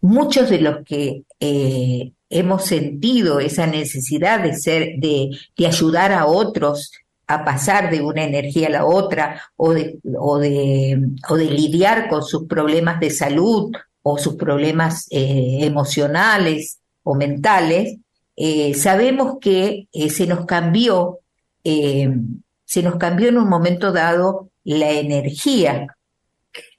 muchos 0.00 0.50
de 0.50 0.60
los 0.60 0.84
que 0.84 1.22
eh, 1.38 2.12
hemos 2.30 2.64
sentido 2.64 3.40
esa 3.40 3.66
necesidad 3.66 4.42
de 4.42 4.54
ser, 4.54 4.94
de, 4.98 5.30
de, 5.56 5.66
ayudar 5.66 6.12
a 6.12 6.26
otros 6.26 6.92
a 7.26 7.44
pasar 7.44 7.90
de 7.90 8.02
una 8.02 8.24
energía 8.24 8.68
a 8.68 8.70
la 8.70 8.86
otra 8.86 9.42
o 9.56 9.72
de, 9.72 9.98
o 10.18 10.38
de, 10.38 11.00
o 11.28 11.36
de 11.36 11.50
lidiar 11.50 12.08
con 12.08 12.22
sus 12.22 12.46
problemas 12.46 13.00
de 13.00 13.10
salud 13.10 13.72
o 14.02 14.18
sus 14.18 14.34
problemas 14.36 15.06
eh, 15.10 15.60
emocionales 15.62 16.78
o 17.02 17.14
mentales, 17.14 17.96
eh, 18.36 18.74
sabemos 18.74 19.38
que 19.40 19.88
eh, 19.92 20.10
se 20.10 20.26
nos 20.26 20.44
cambió, 20.44 21.20
se 21.64 22.82
nos 22.82 22.96
cambió 22.96 23.28
en 23.28 23.38
un 23.38 23.48
momento 23.48 23.90
dado 23.90 24.50
la 24.64 24.90
energía 24.90 25.86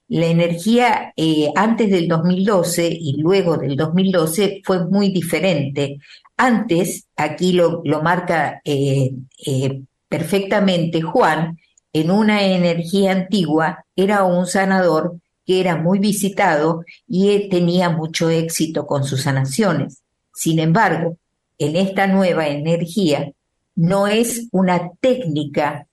la 0.08 0.28
energía 0.28 1.14
eh, 1.16 1.50
antes 1.56 1.90
del 1.90 2.08
2012 2.08 2.88
y 2.88 3.18
luego 3.18 3.58
del 3.58 3.76
2012 3.76 4.62
fue 4.64 4.86
muy 4.88 5.10
diferente. 5.10 6.00
Antes, 6.38 7.08
aquí 7.16 7.54
lo, 7.54 7.82
marca 8.04 8.62
eh, 8.64 9.12
eh, 9.46 9.82
perfectamente 10.08 11.02
Juan, 11.02 11.58
en 11.94 12.12
una 12.12 12.44
energía 12.44 13.14
antigua 13.14 13.86
era 13.96 14.24
un 14.26 14.46
sanador 14.46 15.18
que 15.46 15.62
era 15.62 15.78
muy 15.78 16.00
visitado 16.00 16.84
y 17.08 17.50
tenía 17.50 17.90
mucho 17.90 18.30
éxito 18.30 18.86
con 18.86 19.04
sus 19.06 19.22
sanaciones. 19.22 20.02
Sin 20.34 20.60
embargo, 20.60 21.18
en 21.58 21.76
esta 21.78 22.08
nueva 22.08 22.48
energía 22.48 23.32
no 23.76 24.08
es 24.08 24.48
una 24.52 24.92
técnica 25.00 25.88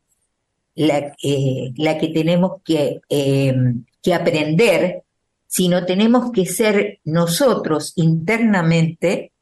la, 0.75 1.15
que 1.17 2.11
tenemos 2.15 2.63
que 2.65 3.01
eh, 3.09 3.55
que 4.03 4.15
aprender, 4.15 5.03
sino 5.47 5.85
tenemos 5.85 6.33
que 6.33 6.47
ser 6.47 7.01
nosotros 7.05 7.93
internamente, 7.97 9.33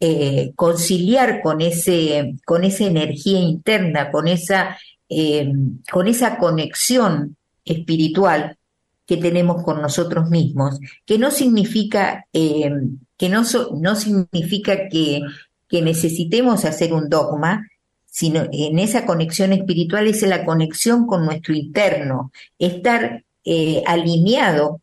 eh, 0.00 0.52
conciliar 0.56 1.40
con, 1.42 1.60
ese, 1.60 2.36
con 2.44 2.64
esa 2.64 2.84
energía 2.84 3.40
interna, 3.40 4.10
con 4.10 4.28
esa, 4.28 4.76
eh, 5.08 5.50
con 5.90 6.06
esa 6.06 6.36
conexión 6.38 7.36
espiritual 7.64 8.58
que 9.06 9.16
tenemos 9.16 9.62
con 9.62 9.80
nosotros 9.80 10.30
mismos, 10.30 10.78
que 11.04 11.18
no 11.18 11.30
significa, 11.30 12.26
eh, 12.32 12.70
que 13.16 13.28
no, 13.28 13.44
no 13.80 13.96
significa 13.96 14.88
que, 14.88 15.22
que 15.68 15.82
necesitemos 15.82 16.64
hacer 16.64 16.92
un 16.92 17.08
dogma, 17.08 17.66
sino 18.06 18.46
en 18.52 18.78
esa 18.78 19.06
conexión 19.06 19.52
espiritual 19.52 20.06
es 20.06 20.22
la 20.22 20.44
conexión 20.44 21.06
con 21.06 21.24
nuestro 21.24 21.54
interno, 21.54 22.32
estar 22.58 23.24
eh, 23.44 23.82
alineado 23.86 24.80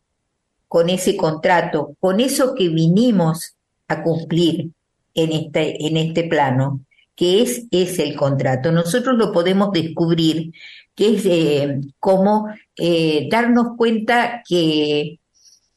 con 0.68 0.90
ese 0.90 1.18
contrato, 1.18 1.96
con 2.00 2.20
eso 2.20 2.54
que 2.54 2.70
vinimos 2.70 3.56
a 3.88 4.04
cumplir 4.04 4.70
en 5.16 5.32
este, 5.32 5.88
en 5.88 5.98
este 5.98 6.26
plano, 6.26 6.82
que 7.16 7.42
es, 7.42 7.66
es 7.72 7.98
el 7.98 8.16
contrato. 8.16 8.72
Nosotros 8.72 9.18
lo 9.18 9.32
podemos 9.32 9.72
descubrir, 9.72 10.54
que 10.94 11.16
es 11.16 11.26
eh, 11.26 11.82
como 12.00 12.50
eh, 12.78 13.28
darnos 13.32 13.76
cuenta 13.78 14.44
que, 14.48 15.20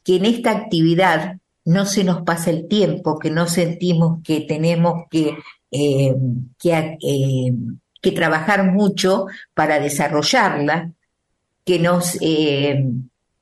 que 0.05 0.17
en 0.17 0.27
esta 0.27 0.51
actividad 0.51 1.39
no 1.65 1.87
se 1.87 2.05
nos 2.05 2.23
pasa 2.23 2.51
el 2.51 2.69
tiempo, 2.69 3.19
que 3.19 3.31
no 3.31 3.47
sentimos 3.47 4.23
que 4.23 4.43
tenemos 4.43 5.05
que, 5.11 5.39
que, 6.61 8.13
trabajar 8.13 8.71
mucho 8.71 9.25
para 9.55 9.81
desarrollarla, 9.81 10.93
que 11.65 11.79
nos, 11.79 12.17
eh, 12.21 12.85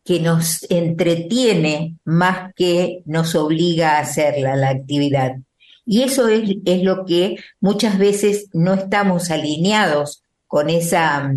que 0.04 0.20
nos 0.20 0.64
entretiene 0.70 1.96
más 2.04 2.52
que 2.54 3.02
nos 3.06 3.34
obliga 3.34 3.96
a 3.96 4.00
hacerla, 4.00 4.56
la 4.56 4.70
actividad. 4.70 5.36
Y 5.84 6.02
eso 6.02 6.28
es, 6.28 6.50
es 6.64 6.82
lo 6.82 7.04
que 7.04 7.36
muchas 7.60 7.98
veces 7.98 8.48
no 8.52 8.74
estamos 8.74 9.30
alineados 9.30 10.22
con 10.46 10.70
esa, 10.70 11.32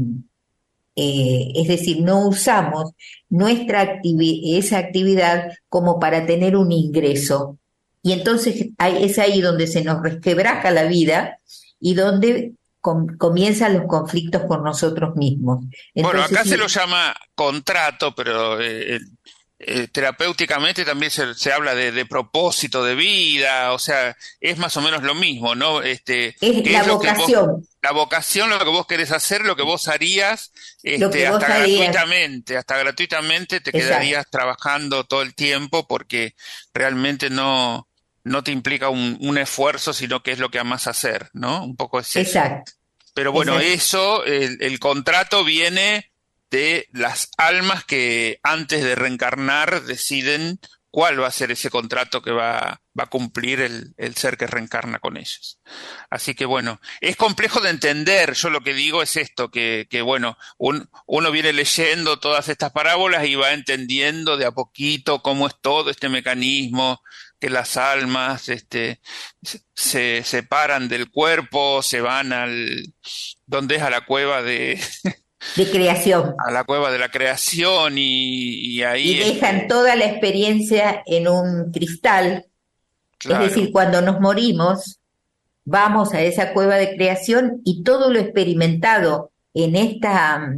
eh, 0.96 1.52
es 1.56 1.68
decir, 1.68 2.02
no 2.02 2.28
usamos 2.28 2.92
nuestra 3.30 3.82
activi 3.82 4.58
esa 4.58 4.78
actividad 4.78 5.52
como 5.70 6.00
para 6.00 6.26
tener 6.26 6.56
un 6.56 6.72
ingreso. 6.72 7.58
Y 8.04 8.12
entonces 8.12 8.68
es 8.78 9.20
ahí 9.20 9.42
donde 9.42 9.68
se 9.68 9.84
nos 9.84 10.04
resquebraja 10.04 10.70
la 10.70 10.84
vida 10.84 11.40
y 11.80 11.96
donde 11.96 12.54
com 12.86 13.08
comienzan 13.18 13.74
los 13.74 13.88
conflictos 13.88 14.44
con 14.48 14.64
nosotros 14.64 15.16
mismos. 15.16 15.64
Entonces, 15.96 16.04
bueno, 16.04 16.22
acá 16.22 16.44
sí, 16.44 16.50
se 16.50 16.58
lo 16.58 16.68
llama 16.68 17.16
contrato, 17.34 18.14
pero 18.14 18.62
eh, 18.62 19.00
eh, 19.58 19.88
terapéuticamente 19.92 20.86
también 20.86 21.10
se, 21.10 21.34
se 21.34 21.52
habla 21.52 21.74
de, 21.74 21.92
de, 21.92 22.06
propósito 22.06 22.84
de 22.84 22.94
vida, 22.94 23.72
o 23.72 23.80
sea, 23.80 24.16
es 24.40 24.60
más 24.60 24.78
o 24.78 24.82
menos 24.82 25.02
lo 25.02 25.16
mismo, 25.16 25.56
¿no? 25.56 25.82
Este, 25.82 26.36
es 26.40 26.72
la 26.72 26.82
es 26.82 26.88
vocación. 26.88 27.48
Vos, 27.48 27.70
la 27.82 27.92
vocación, 27.92 28.50
lo 28.52 28.60
que 28.60 28.66
vos 28.66 28.86
querés 28.86 29.12
hacer, 29.12 29.44
lo 29.44 29.56
que 29.56 29.64
vos 29.64 29.88
harías, 29.88 30.52
este, 30.84 31.10
que 31.10 31.30
vos 31.30 31.42
hasta 31.42 31.56
harías. 31.56 31.80
gratuitamente, 31.80 32.58
hasta 32.58 32.78
gratuitamente 32.78 33.62
te 33.62 33.72
Exacto. 33.72 33.88
quedarías 33.88 34.30
trabajando 34.30 35.06
todo 35.06 35.24
el 35.24 35.34
tiempo 35.34 35.88
porque 35.88 36.36
realmente 36.72 37.32
no, 37.32 37.88
no 38.26 38.44
te 38.44 38.52
implica 38.52 38.90
un, 38.90 39.18
un, 39.22 39.38
esfuerzo, 39.38 39.94
sino 39.94 40.22
que 40.22 40.32
es 40.32 40.40
lo 40.40 40.50
que 40.50 40.60
amas 40.60 40.88
hacer, 40.88 41.30
¿no? 41.34 41.64
Un 41.64 41.76
poco 41.76 42.00
es 42.00 42.08
eso. 42.10 42.20
Exacto. 42.20 42.74
Pero 43.14 43.32
bueno, 43.32 43.54
Exacto. 43.60 43.74
eso, 43.74 44.26
el, 44.26 44.58
el, 44.60 44.80
contrato 44.80 45.46
viene 45.46 46.12
de 46.50 46.90
las 46.92 47.30
almas 47.38 47.86
que 47.86 48.40
antes 48.44 48.84
de 48.84 48.96
reencarnar 48.96 49.84
deciden 49.84 50.60
cuál 50.90 51.22
va 51.22 51.28
a 51.28 51.32
ser 51.32 51.52
ese 51.52 51.70
contrato 51.70 52.22
que 52.22 52.32
va, 52.32 52.82
va 52.98 53.06
a 53.06 53.10
cumplir 53.10 53.60
el, 53.60 53.94
el, 53.98 54.16
ser 54.16 54.38
que 54.38 54.48
reencarna 54.48 55.00
con 55.00 55.18
ellos. 55.18 55.60
Así 56.10 56.34
que 56.34 56.46
bueno, 56.46 56.80
es 57.02 57.16
complejo 57.16 57.60
de 57.60 57.70
entender. 57.70 58.34
Yo 58.34 58.50
lo 58.50 58.62
que 58.62 58.74
digo 58.74 59.02
es 59.02 59.18
esto, 59.18 59.52
que, 59.52 59.88
que 59.90 60.02
bueno, 60.02 60.38
un, 60.58 60.90
uno 61.06 61.32
viene 61.32 61.52
leyendo 61.54 62.20
todas 62.20 62.48
estas 62.48 62.72
parábolas 62.72 63.26
y 63.26 63.36
va 63.36 63.54
entendiendo 63.54 64.38
de 64.38 64.46
a 64.46 64.52
poquito 64.52 65.22
cómo 65.22 65.48
es 65.48 65.56
todo 65.62 65.90
este 65.90 66.10
mecanismo, 66.10 67.02
que 67.40 67.50
las 67.50 67.78
almas 67.78 68.50
este, 68.50 69.02
se 69.76 70.24
separan 70.24 70.88
del 70.88 71.12
cuerpo, 71.12 71.82
se 71.82 72.02
van 72.02 72.32
al, 72.32 72.94
donde 73.46 73.76
es 73.76 73.82
a 73.82 73.90
la 73.90 74.06
cueva 74.06 74.42
de, 74.42 74.80
de 75.56 75.70
creación. 75.70 76.34
A 76.48 76.52
la 76.52 76.64
cueva 76.64 76.92
de 76.92 77.00
la 77.00 77.10
creación 77.10 77.98
y, 77.98 78.76
y 78.78 78.84
ahí... 78.84 79.12
Y 79.12 79.34
dejan 79.34 79.56
este... 79.58 79.68
toda 79.68 79.96
la 79.96 80.06
experiencia 80.06 81.04
en 81.06 81.28
un 81.28 81.72
cristal. 81.72 82.46
Claro. 83.18 83.46
Es 83.46 83.56
decir, 83.56 83.72
cuando 83.72 84.02
nos 84.02 84.20
morimos, 84.20 85.00
vamos 85.64 86.14
a 86.14 86.22
esa 86.22 86.54
cueva 86.54 86.76
de 86.76 86.96
creación 86.96 87.62
y 87.64 87.84
todo 87.84 88.12
lo 88.12 88.20
experimentado 88.20 89.32
en 89.54 89.76
esta, 89.76 90.54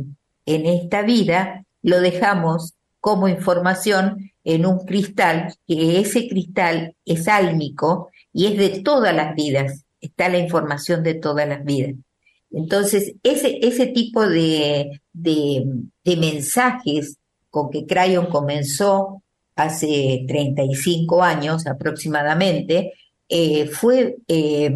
en 0.46 0.66
esta 0.66 1.02
vida 1.04 1.66
lo 1.82 2.02
dejamos 2.02 2.74
como 3.00 3.28
información 3.28 4.32
en 4.44 4.66
un 4.66 4.86
cristal, 4.86 5.54
que 5.68 6.00
ese 6.00 6.28
cristal 6.28 6.96
es 7.06 7.28
álmico 7.28 8.10
y 8.34 8.48
es 8.48 8.58
de 8.58 8.82
todas 8.82 9.16
las 9.16 9.36
vidas, 9.36 9.86
está 10.02 10.30
la 10.30 10.40
información 10.40 11.04
de 11.04 11.16
todas 11.16 11.48
las 11.48 11.64
vidas. 11.64 11.96
Entonces, 12.52 13.14
ese, 13.24 13.60
ese 13.62 13.88
tipo 13.88 14.28
de, 14.28 15.02
de, 15.14 15.66
de 16.04 16.18
mensajes 16.18 17.18
con 17.50 17.70
que 17.70 17.86
Crayon 17.86 18.28
comenzó 18.28 19.22
hace 19.58 20.24
35 20.28 21.24
años 21.24 21.68
aproximadamente, 21.68 22.94
eh, 23.28 23.68
fue, 23.68 24.18
eh, 24.28 24.74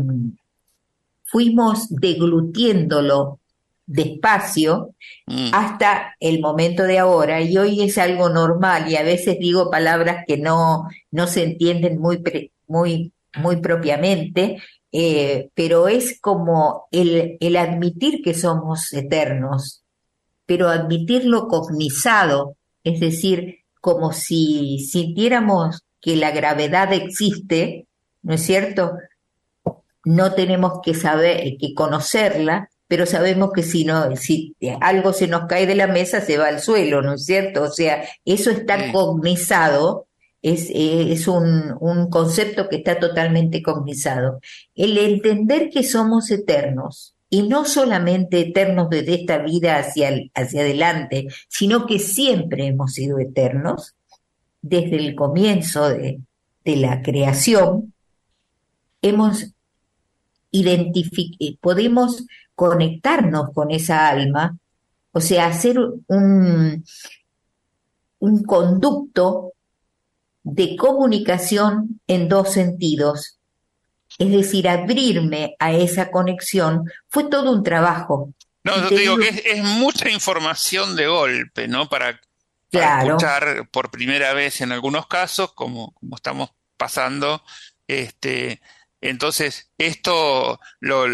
fuimos 1.23 1.87
deglutiéndolo 1.89 3.39
despacio 3.85 4.95
mm. 5.27 5.49
hasta 5.53 6.15
el 6.19 6.39
momento 6.39 6.83
de 6.83 6.99
ahora 6.99 7.41
y 7.41 7.57
hoy 7.57 7.81
es 7.81 7.97
algo 7.97 8.29
normal 8.29 8.89
y 8.89 8.95
a 8.95 9.03
veces 9.03 9.37
digo 9.39 9.69
palabras 9.69 10.23
que 10.27 10.37
no, 10.37 10.87
no 11.11 11.27
se 11.27 11.43
entienden 11.43 11.99
muy, 11.99 12.23
muy, 12.67 13.11
muy 13.35 13.57
propiamente, 13.57 14.57
eh, 14.91 15.49
pero 15.53 15.87
es 15.87 16.19
como 16.19 16.87
el, 16.91 17.37
el 17.39 17.55
admitir 17.55 18.21
que 18.21 18.33
somos 18.33 18.91
eternos, 18.93 19.83
pero 20.45 20.69
admitirlo 20.69 21.47
cognizado, 21.47 22.55
es 22.83 22.99
decir, 22.99 23.60
como 23.81 24.13
si 24.13 24.79
sintiéramos 24.79 25.83
que 25.99 26.15
la 26.15 26.31
gravedad 26.31 26.93
existe, 26.93 27.87
¿no 28.21 28.35
es 28.35 28.43
cierto? 28.43 28.93
No 30.05 30.33
tenemos 30.33 30.79
que 30.83 30.93
saber, 30.93 31.57
que 31.59 31.73
conocerla, 31.73 32.69
pero 32.87 33.05
sabemos 33.05 33.51
que 33.53 33.63
si 33.63 33.85
no, 33.85 34.15
si 34.15 34.55
algo 34.81 35.13
se 35.13 35.27
nos 35.27 35.45
cae 35.47 35.65
de 35.65 35.75
la 35.75 35.87
mesa, 35.87 36.21
se 36.21 36.37
va 36.37 36.47
al 36.47 36.59
suelo, 36.59 37.01
¿no 37.01 37.13
es 37.13 37.25
cierto? 37.25 37.63
O 37.63 37.71
sea, 37.71 38.03
eso 38.25 38.51
está 38.51 38.85
sí. 38.85 38.91
cognizado, 38.91 40.07
es, 40.41 40.69
es 40.73 41.27
un, 41.27 41.75
un, 41.79 42.09
concepto 42.09 42.67
que 42.67 42.77
está 42.77 42.99
totalmente 42.99 43.61
cognizado. 43.61 44.39
El 44.75 44.97
entender 44.97 45.69
que 45.69 45.83
somos 45.83 46.31
eternos, 46.31 47.15
y 47.33 47.47
no 47.47 47.63
solamente 47.63 48.41
eternos 48.41 48.89
desde 48.89 49.15
esta 49.15 49.37
vida 49.37 49.77
hacia, 49.77 50.11
hacia 50.35 50.61
adelante, 50.61 51.29
sino 51.47 51.85
que 51.85 51.97
siempre 51.97 52.67
hemos 52.67 52.93
sido 52.93 53.19
eternos, 53.19 53.95
desde 54.61 54.97
el 54.97 55.15
comienzo 55.15 55.87
de, 55.87 56.19
de 56.65 56.75
la 56.75 57.01
creación, 57.01 57.93
hemos 59.01 59.53
identificado, 60.51 61.57
podemos 61.61 62.25
conectarnos 62.53 63.51
con 63.53 63.71
esa 63.71 64.09
alma, 64.09 64.57
o 65.13 65.21
sea, 65.21 65.47
hacer 65.47 65.79
un, 65.79 66.83
un 68.19 68.43
conducto 68.43 69.53
de 70.43 70.75
comunicación 70.75 72.01
en 72.07 72.27
dos 72.27 72.51
sentidos, 72.51 73.39
es 74.17 74.31
decir, 74.31 74.67
abrirme 74.67 75.55
a 75.59 75.73
esa 75.73 76.11
conexión, 76.11 76.91
fue 77.07 77.25
todo 77.25 77.51
un 77.51 77.63
trabajo. 77.63 78.33
No, 78.63 78.75
yo 78.81 78.89
te 78.89 78.97
digo 78.97 79.17
que 79.17 79.29
es, 79.29 79.41
es, 79.45 79.63
mucha 79.63 80.09
información 80.09 80.95
de 80.95 81.07
golpe, 81.07 81.67
¿no? 81.67 81.89
Para, 81.89 82.19
escuchar 82.71 83.67
por 83.69 83.91
primera 83.91 84.33
vez 84.33 84.61
en 84.61 84.71
algunos 84.71 85.07
casos, 85.07 85.53
como, 85.53 85.93
como 85.93 86.15
estamos 86.15 86.51
pasando, 86.77 87.43
este, 87.87 88.61
entonces 89.01 89.71
esto 89.77 90.59
lo, 90.79 91.05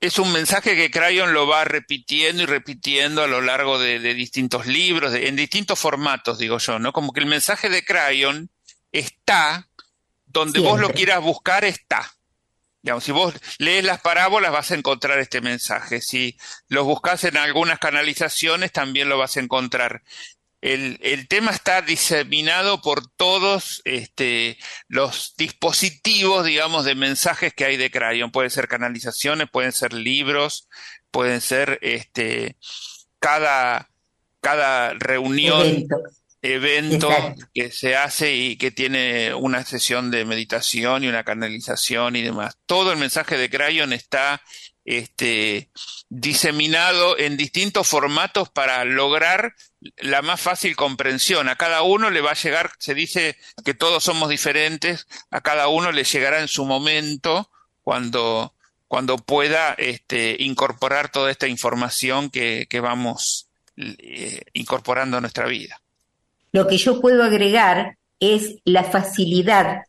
es 0.00 0.18
un 0.18 0.32
mensaje 0.32 0.76
que 0.76 0.90
Crayon 0.90 1.32
lo 1.32 1.46
va 1.48 1.64
repitiendo 1.64 2.42
y 2.42 2.46
repitiendo 2.46 3.22
a 3.22 3.26
lo 3.26 3.40
largo 3.40 3.78
de, 3.78 3.98
de 3.98 4.14
distintos 4.14 4.66
libros, 4.66 5.12
de, 5.12 5.28
en 5.28 5.36
distintos 5.36 5.78
formatos, 5.78 6.38
digo 6.38 6.58
yo, 6.58 6.78
¿no? 6.78 6.92
Como 6.92 7.12
que 7.12 7.20
el 7.20 7.26
mensaje 7.26 7.68
de 7.68 7.84
Crayon 7.84 8.50
está 8.92 9.68
donde 10.28 10.60
Siempre. 10.60 10.70
vos 10.70 10.80
lo 10.80 10.94
quieras 10.94 11.22
buscar, 11.22 11.64
está. 11.64 12.10
Digamos, 12.82 13.04
si 13.04 13.12
vos 13.12 13.34
lees 13.58 13.84
las 13.84 14.00
parábolas 14.00 14.52
vas 14.52 14.70
a 14.70 14.74
encontrar 14.74 15.18
este 15.18 15.40
mensaje. 15.40 16.00
Si 16.00 16.38
los 16.68 16.84
buscas 16.84 17.24
en 17.24 17.36
algunas 17.36 17.78
canalizaciones 17.78 18.72
también 18.72 19.08
lo 19.08 19.18
vas 19.18 19.36
a 19.36 19.40
encontrar. 19.40 20.02
El, 20.60 20.98
el, 21.02 21.28
tema 21.28 21.52
está 21.52 21.82
diseminado 21.82 22.80
por 22.82 23.06
todos 23.06 23.80
este, 23.84 24.58
los 24.88 25.34
dispositivos, 25.36 26.44
digamos, 26.44 26.84
de 26.84 26.96
mensajes 26.96 27.54
que 27.54 27.64
hay 27.64 27.76
de 27.76 27.90
Crayon. 27.90 28.32
Pueden 28.32 28.50
ser 28.50 28.66
canalizaciones, 28.66 29.48
pueden 29.50 29.70
ser 29.72 29.92
libros, 29.92 30.68
pueden 31.12 31.40
ser 31.40 31.78
este, 31.82 32.56
cada, 33.20 33.90
cada 34.40 34.94
reunión, 34.94 35.60
evento, 35.60 35.96
evento 36.52 37.10
que 37.54 37.70
se 37.70 37.96
hace 37.96 38.34
y 38.34 38.56
que 38.56 38.70
tiene 38.70 39.34
una 39.34 39.64
sesión 39.64 40.10
de 40.10 40.24
meditación 40.24 41.04
y 41.04 41.08
una 41.08 41.24
canalización 41.24 42.16
y 42.16 42.22
demás. 42.22 42.58
Todo 42.66 42.92
el 42.92 42.98
mensaje 42.98 43.36
de 43.36 43.50
Crayon 43.50 43.92
está 43.92 44.42
este, 44.84 45.70
diseminado 46.08 47.18
en 47.18 47.36
distintos 47.36 47.86
formatos 47.86 48.48
para 48.48 48.84
lograr 48.84 49.54
la 49.98 50.22
más 50.22 50.40
fácil 50.40 50.76
comprensión. 50.76 51.48
A 51.48 51.56
cada 51.56 51.82
uno 51.82 52.10
le 52.10 52.22
va 52.22 52.30
a 52.30 52.42
llegar, 52.42 52.70
se 52.78 52.94
dice 52.94 53.36
que 53.64 53.74
todos 53.74 54.04
somos 54.04 54.30
diferentes, 54.30 55.06
a 55.30 55.42
cada 55.42 55.68
uno 55.68 55.92
le 55.92 56.04
llegará 56.04 56.40
en 56.40 56.48
su 56.48 56.64
momento 56.64 57.50
cuando, 57.82 58.54
cuando 58.86 59.18
pueda 59.18 59.74
este, 59.74 60.36
incorporar 60.38 61.10
toda 61.10 61.30
esta 61.30 61.48
información 61.48 62.30
que, 62.30 62.66
que 62.68 62.80
vamos 62.80 63.48
eh, 63.76 64.40
incorporando 64.54 65.18
a 65.18 65.20
nuestra 65.20 65.46
vida. 65.46 65.80
Lo 66.52 66.66
que 66.66 66.78
yo 66.78 67.00
puedo 67.00 67.22
agregar 67.22 67.96
es 68.20 68.56
la 68.64 68.84
facilidad 68.84 69.82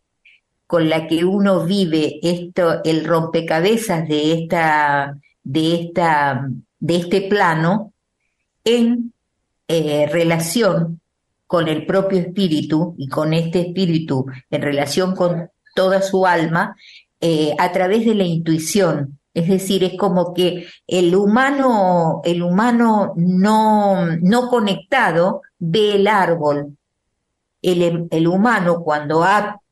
con 0.67 0.89
la 0.89 1.07
que 1.07 1.25
uno 1.25 1.65
vive 1.65 2.19
esto, 2.21 2.83
el 2.83 3.05
rompecabezas 3.05 4.07
de 4.07 4.33
esta, 4.33 5.17
de 5.43 5.75
esta, 5.75 6.47
de 6.79 6.95
este 6.95 7.21
plano 7.21 7.93
en 8.63 9.13
eh, 9.67 10.07
relación 10.11 10.99
con 11.47 11.67
el 11.67 11.85
propio 11.85 12.19
espíritu 12.19 12.95
y 12.97 13.07
con 13.07 13.33
este 13.33 13.61
espíritu 13.61 14.25
en 14.51 14.61
relación 14.61 15.15
con 15.15 15.49
toda 15.73 16.01
su 16.01 16.27
alma 16.27 16.75
eh, 17.21 17.55
a 17.57 17.71
través 17.71 18.05
de 18.05 18.15
la 18.15 18.25
intuición. 18.25 19.18
Es 19.33 19.47
decir, 19.47 19.83
es 19.83 19.97
como 19.97 20.33
que 20.33 20.67
el 20.87 21.15
humano, 21.15 22.21
el 22.23 22.41
humano 22.41 23.13
no, 23.15 24.05
no 24.21 24.49
conectado 24.49 25.41
ve 25.59 25.95
el 25.95 26.07
árbol. 26.07 26.75
El, 27.61 28.07
el 28.09 28.27
humano 28.27 28.81
cuando 28.83 29.23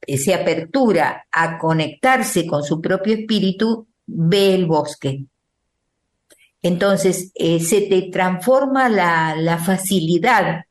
se 0.05 0.33
apertura 0.33 1.25
a 1.31 1.57
conectarse 1.57 2.45
con 2.45 2.63
su 2.63 2.81
propio 2.81 3.13
espíritu, 3.13 3.87
ve 4.05 4.55
el 4.55 4.65
bosque. 4.65 5.25
Entonces, 6.61 7.31
eh, 7.35 7.59
se 7.59 7.81
te 7.81 8.09
transforma 8.11 8.89
la, 8.89 9.35
la, 9.35 9.57
facilidad 9.57 10.65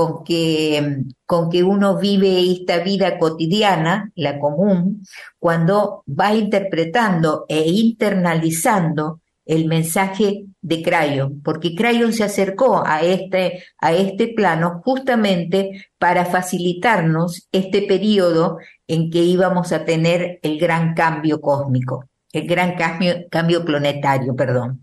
con 0.00 0.24
que, 0.24 1.02
con 1.26 1.50
que 1.50 1.62
uno 1.62 1.98
vive 1.98 2.40
esta 2.50 2.78
vida 2.78 3.18
cotidiana, 3.18 4.10
la 4.14 4.38
común, 4.38 5.04
cuando 5.38 6.04
va 6.08 6.34
interpretando 6.34 7.44
e 7.46 7.68
internalizando 7.68 9.20
el 9.44 9.66
mensaje 9.66 10.46
de 10.62 10.82
Crayon, 10.82 11.42
porque 11.42 11.74
Crayon 11.74 12.14
se 12.14 12.24
acercó 12.24 12.82
a 12.82 13.02
este, 13.02 13.62
a 13.78 13.92
este 13.92 14.28
plano 14.28 14.80
justamente 14.82 15.90
para 15.98 16.24
facilitarnos 16.24 17.46
este 17.52 17.82
periodo 17.82 18.56
en 18.86 19.10
que 19.10 19.18
íbamos 19.18 19.70
a 19.72 19.84
tener 19.84 20.38
el 20.42 20.58
gran 20.58 20.94
cambio 20.94 21.42
cósmico, 21.42 22.06
el 22.32 22.46
gran 22.46 22.74
cambio, 22.74 23.16
cambio 23.30 23.66
planetario, 23.66 24.34
perdón. 24.34 24.80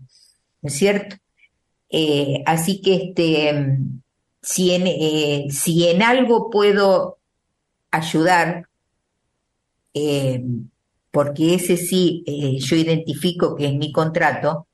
¿No 0.62 0.68
es 0.68 0.74
cierto? 0.74 1.16
Eh, 1.90 2.40
así 2.46 2.80
que 2.80 2.94
este, 2.94 3.78
si, 4.48 4.70
en, 4.72 4.86
eh, 4.86 5.48
si 5.50 5.88
en 5.88 6.02
algo 6.02 6.48
puedo 6.48 7.18
ayudar, 7.90 8.66
eh, 9.92 10.42
porque 11.10 11.54
ese 11.54 11.76
sí 11.76 12.24
eh, 12.26 12.58
yo 12.58 12.76
identifico 12.76 13.54
que 13.54 13.66
es 13.66 13.74
mi 13.74 13.92
contrato, 13.92 14.66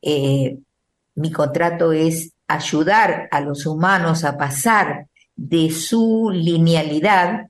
mi 0.00 1.32
contrato 1.32 1.92
es 1.92 2.32
ayudar 2.46 3.28
a 3.32 3.40
los 3.40 3.66
humanos 3.66 4.22
a 4.22 4.38
pasar 4.38 5.08
de 5.34 5.70
su 5.70 6.30
linealidad 6.32 7.48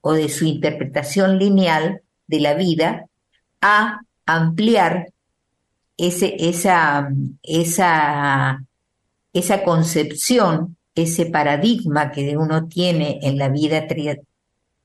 o 0.00 0.12
de 0.12 0.28
su 0.28 0.44
interpretación 0.44 1.38
lineal 1.38 2.02
de 2.28 2.40
la 2.40 2.54
vida 2.54 3.06
a 3.60 4.00
ampliar 4.26 5.08
ese, 5.96 6.36
esa, 6.38 7.10
esa, 7.42 8.64
esa 9.32 9.62
concepción, 9.64 10.76
ese 10.94 11.26
paradigma 11.26 12.10
que 12.10 12.36
uno 12.36 12.68
tiene 12.68 13.20
en 13.22 13.38
la 13.38 13.48
vida 13.48 13.86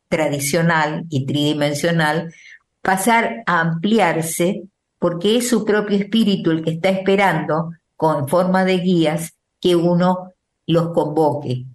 tradicional 0.07 1.05
y 1.09 1.25
tridimensional, 1.25 2.33
pasar 2.81 3.43
a 3.45 3.61
ampliarse 3.61 4.63
porque 4.99 5.37
es 5.37 5.49
su 5.49 5.65
propio 5.65 5.97
espíritu 5.97 6.51
el 6.51 6.63
que 6.63 6.71
está 6.71 6.89
esperando, 6.89 7.71
con 7.95 8.27
forma 8.27 8.65
de 8.65 8.77
guías, 8.79 9.33
que 9.61 9.75
uno 9.75 10.33
los 10.67 10.93
convoque. 10.93 11.65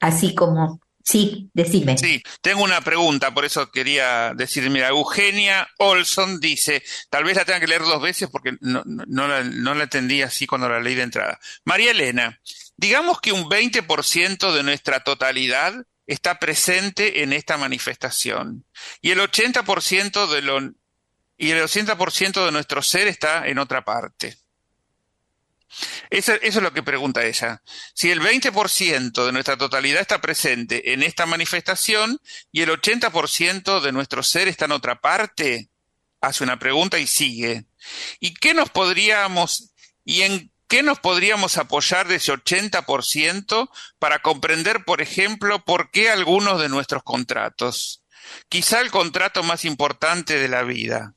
Así 0.00 0.34
como, 0.34 0.80
sí, 1.02 1.50
decime. 1.52 1.98
Sí, 1.98 2.22
tengo 2.40 2.62
una 2.62 2.80
pregunta, 2.80 3.32
por 3.34 3.44
eso 3.44 3.70
quería 3.70 4.32
decir, 4.34 4.68
mira, 4.70 4.88
Eugenia 4.88 5.68
Olson 5.78 6.40
dice, 6.40 6.82
tal 7.10 7.24
vez 7.24 7.36
la 7.36 7.44
tenga 7.44 7.60
que 7.60 7.66
leer 7.66 7.82
dos 7.82 8.00
veces 8.00 8.28
porque 8.30 8.56
no, 8.60 8.82
no, 8.84 9.28
la, 9.28 9.42
no 9.42 9.74
la 9.74 9.84
entendí 9.84 10.22
así 10.22 10.46
cuando 10.46 10.68
la 10.68 10.80
leí 10.80 10.94
de 10.94 11.02
entrada. 11.02 11.38
María 11.64 11.90
Elena, 11.90 12.40
digamos 12.78 13.20
que 13.20 13.32
un 13.32 13.44
20% 13.50 14.52
de 14.52 14.62
nuestra 14.62 15.04
totalidad 15.04 15.74
está 16.06 16.38
presente 16.38 17.22
en 17.22 17.34
esta 17.34 17.58
manifestación 17.58 18.64
y 19.02 19.10
el 19.10 19.18
80% 19.18 20.26
de 20.28 20.42
lo 20.42 20.60
y 21.40 21.50
el 21.50 21.62
80% 21.62 22.44
de 22.44 22.52
nuestro 22.52 22.82
ser 22.82 23.06
está 23.06 23.46
en 23.46 23.58
otra 23.58 23.84
parte. 23.84 24.36
Eso, 26.10 26.32
eso, 26.34 26.58
es 26.58 26.62
lo 26.62 26.72
que 26.72 26.82
pregunta 26.82 27.24
ella. 27.24 27.62
Si 27.94 28.10
el 28.10 28.20
20% 28.20 29.24
de 29.24 29.32
nuestra 29.32 29.56
totalidad 29.56 30.00
está 30.00 30.20
presente 30.20 30.92
en 30.92 31.02
esta 31.04 31.26
manifestación 31.26 32.18
y 32.50 32.62
el 32.62 32.70
80% 32.70 33.80
de 33.80 33.92
nuestro 33.92 34.24
ser 34.24 34.48
está 34.48 34.64
en 34.64 34.72
otra 34.72 35.00
parte, 35.00 35.68
hace 36.20 36.42
una 36.42 36.58
pregunta 36.58 36.98
y 36.98 37.06
sigue. 37.06 37.66
¿Y 38.18 38.34
qué 38.34 38.52
nos 38.54 38.70
podríamos, 38.70 39.70
y 40.04 40.22
en 40.22 40.50
qué 40.68 40.82
nos 40.82 41.00
podríamos 41.00 41.56
apoyar 41.56 42.06
de 42.08 42.16
ese 42.16 42.32
80% 42.32 43.70
para 43.98 44.20
comprender, 44.20 44.84
por 44.84 45.00
ejemplo, 45.00 45.64
por 45.64 45.90
qué 45.90 46.10
algunos 46.10 46.60
de 46.60 46.68
nuestros 46.68 47.02
contratos? 47.02 48.02
Quizá 48.48 48.80
el 48.80 48.90
contrato 48.90 49.42
más 49.42 49.64
importante 49.64 50.38
de 50.38 50.48
la 50.48 50.62
vida, 50.62 51.14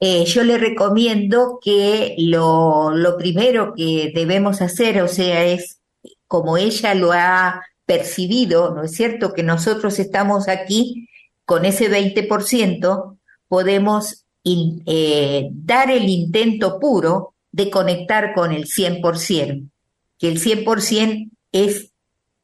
eh, 0.00 0.24
yo 0.26 0.44
le 0.44 0.58
recomiendo 0.58 1.58
que 1.60 2.14
lo, 2.18 2.92
lo 2.94 3.16
primero 3.16 3.74
que 3.74 4.12
debemos 4.14 4.62
hacer, 4.62 5.02
o 5.02 5.08
sea, 5.08 5.44
es 5.44 5.80
como 6.28 6.56
ella 6.56 6.94
lo 6.94 7.12
ha 7.12 7.62
percibido, 7.84 8.74
¿no 8.74 8.84
es 8.84 8.92
cierto? 8.92 9.32
Que 9.32 9.42
nosotros 9.42 9.98
estamos 9.98 10.46
aquí 10.46 11.08
con 11.44 11.64
ese 11.64 11.90
20%, 11.90 13.18
podemos 13.48 14.26
eh, 14.44 15.48
dar 15.52 15.90
el 15.90 16.08
intento 16.08 16.78
puro 16.78 17.34
de 17.52 17.70
conectar 17.70 18.34
con 18.34 18.52
el 18.52 18.66
100%, 18.66 19.68
que 20.18 20.28
el 20.28 20.40
100% 20.40 21.30
es, 21.52 21.92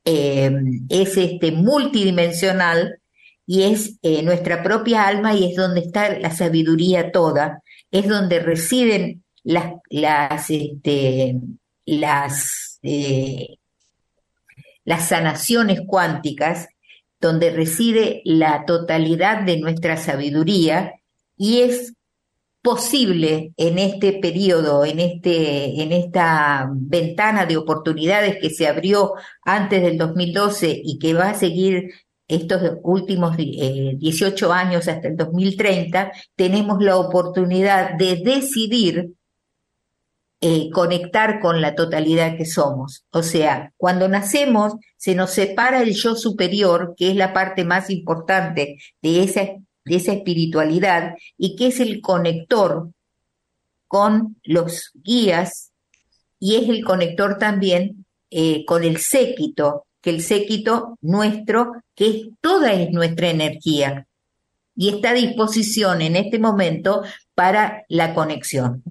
eh, 0.04 0.52
es 0.88 1.16
este 1.16 1.52
multidimensional 1.52 2.98
y 3.46 3.62
es 3.62 3.98
eh, 4.02 4.22
nuestra 4.22 4.62
propia 4.62 5.06
alma 5.06 5.34
y 5.34 5.50
es 5.50 5.56
donde 5.56 5.80
está 5.80 6.18
la 6.18 6.30
sabiduría 6.30 7.12
toda, 7.12 7.62
es 7.90 8.08
donde 8.08 8.40
residen 8.40 9.22
las, 9.42 9.74
las, 9.90 10.50
este, 10.50 11.36
las, 11.84 12.78
eh, 12.82 13.56
las 14.84 15.08
sanaciones 15.08 15.82
cuánticas, 15.86 16.68
donde 17.20 17.50
reside 17.50 18.22
la 18.24 18.64
totalidad 18.66 19.42
de 19.42 19.58
nuestra 19.58 19.96
sabiduría 19.96 20.94
y 21.36 21.60
es 21.60 21.94
posible 22.62 23.52
en 23.58 23.78
este 23.78 24.14
periodo, 24.14 24.86
en, 24.86 24.98
este, 24.98 25.82
en 25.82 25.92
esta 25.92 26.66
ventana 26.72 27.44
de 27.44 27.58
oportunidades 27.58 28.38
que 28.40 28.48
se 28.48 28.66
abrió 28.66 29.12
antes 29.42 29.82
del 29.82 29.98
2012 29.98 30.80
y 30.82 30.98
que 30.98 31.12
va 31.12 31.30
a 31.30 31.34
seguir 31.34 31.90
estos 32.26 32.78
últimos 32.82 33.36
18 33.36 34.46
eh, 34.46 34.52
años 34.52 34.88
hasta 34.88 35.08
el 35.08 35.16
2030, 35.16 36.12
tenemos 36.36 36.82
la 36.82 36.96
oportunidad 36.96 37.98
de 37.98 38.16
decidir 38.24 39.12
eh, 40.40 40.70
conectar 40.70 41.40
con 41.40 41.60
la 41.60 41.74
totalidad 41.74 42.36
que 42.36 42.44
somos. 42.44 43.04
O 43.10 43.22
sea, 43.22 43.72
cuando 43.76 44.08
nacemos 44.08 44.74
se 44.96 45.14
nos 45.14 45.30
separa 45.30 45.82
el 45.82 45.94
yo 45.94 46.14
superior, 46.16 46.94
que 46.96 47.10
es 47.10 47.16
la 47.16 47.32
parte 47.32 47.64
más 47.64 47.90
importante 47.90 48.76
de 49.00 49.22
esa, 49.22 49.42
de 49.84 49.96
esa 49.96 50.12
espiritualidad 50.12 51.14
y 51.36 51.56
que 51.56 51.68
es 51.68 51.80
el 51.80 52.00
conector 52.00 52.90
con 53.86 54.36
los 54.44 54.90
guías 54.94 55.72
y 56.38 56.56
es 56.56 56.68
el 56.68 56.84
conector 56.84 57.38
también 57.38 58.04
eh, 58.30 58.64
con 58.64 58.84
el 58.84 58.98
séquito 58.98 59.86
que 60.04 60.10
el 60.10 60.22
séquito 60.22 60.98
nuestro, 61.00 61.82
que 61.94 62.08
es, 62.10 62.28
toda 62.42 62.74
es 62.74 62.90
nuestra 62.90 63.30
energía 63.30 64.06
y 64.76 64.90
está 64.90 65.10
a 65.10 65.14
disposición 65.14 66.02
en 66.02 66.14
este 66.16 66.38
momento 66.38 67.02
para 67.34 67.84
la 67.88 68.12
conexión. 68.12 68.82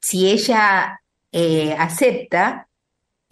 Si 0.00 0.28
ella 0.28 1.00
eh, 1.30 1.76
acepta 1.78 2.66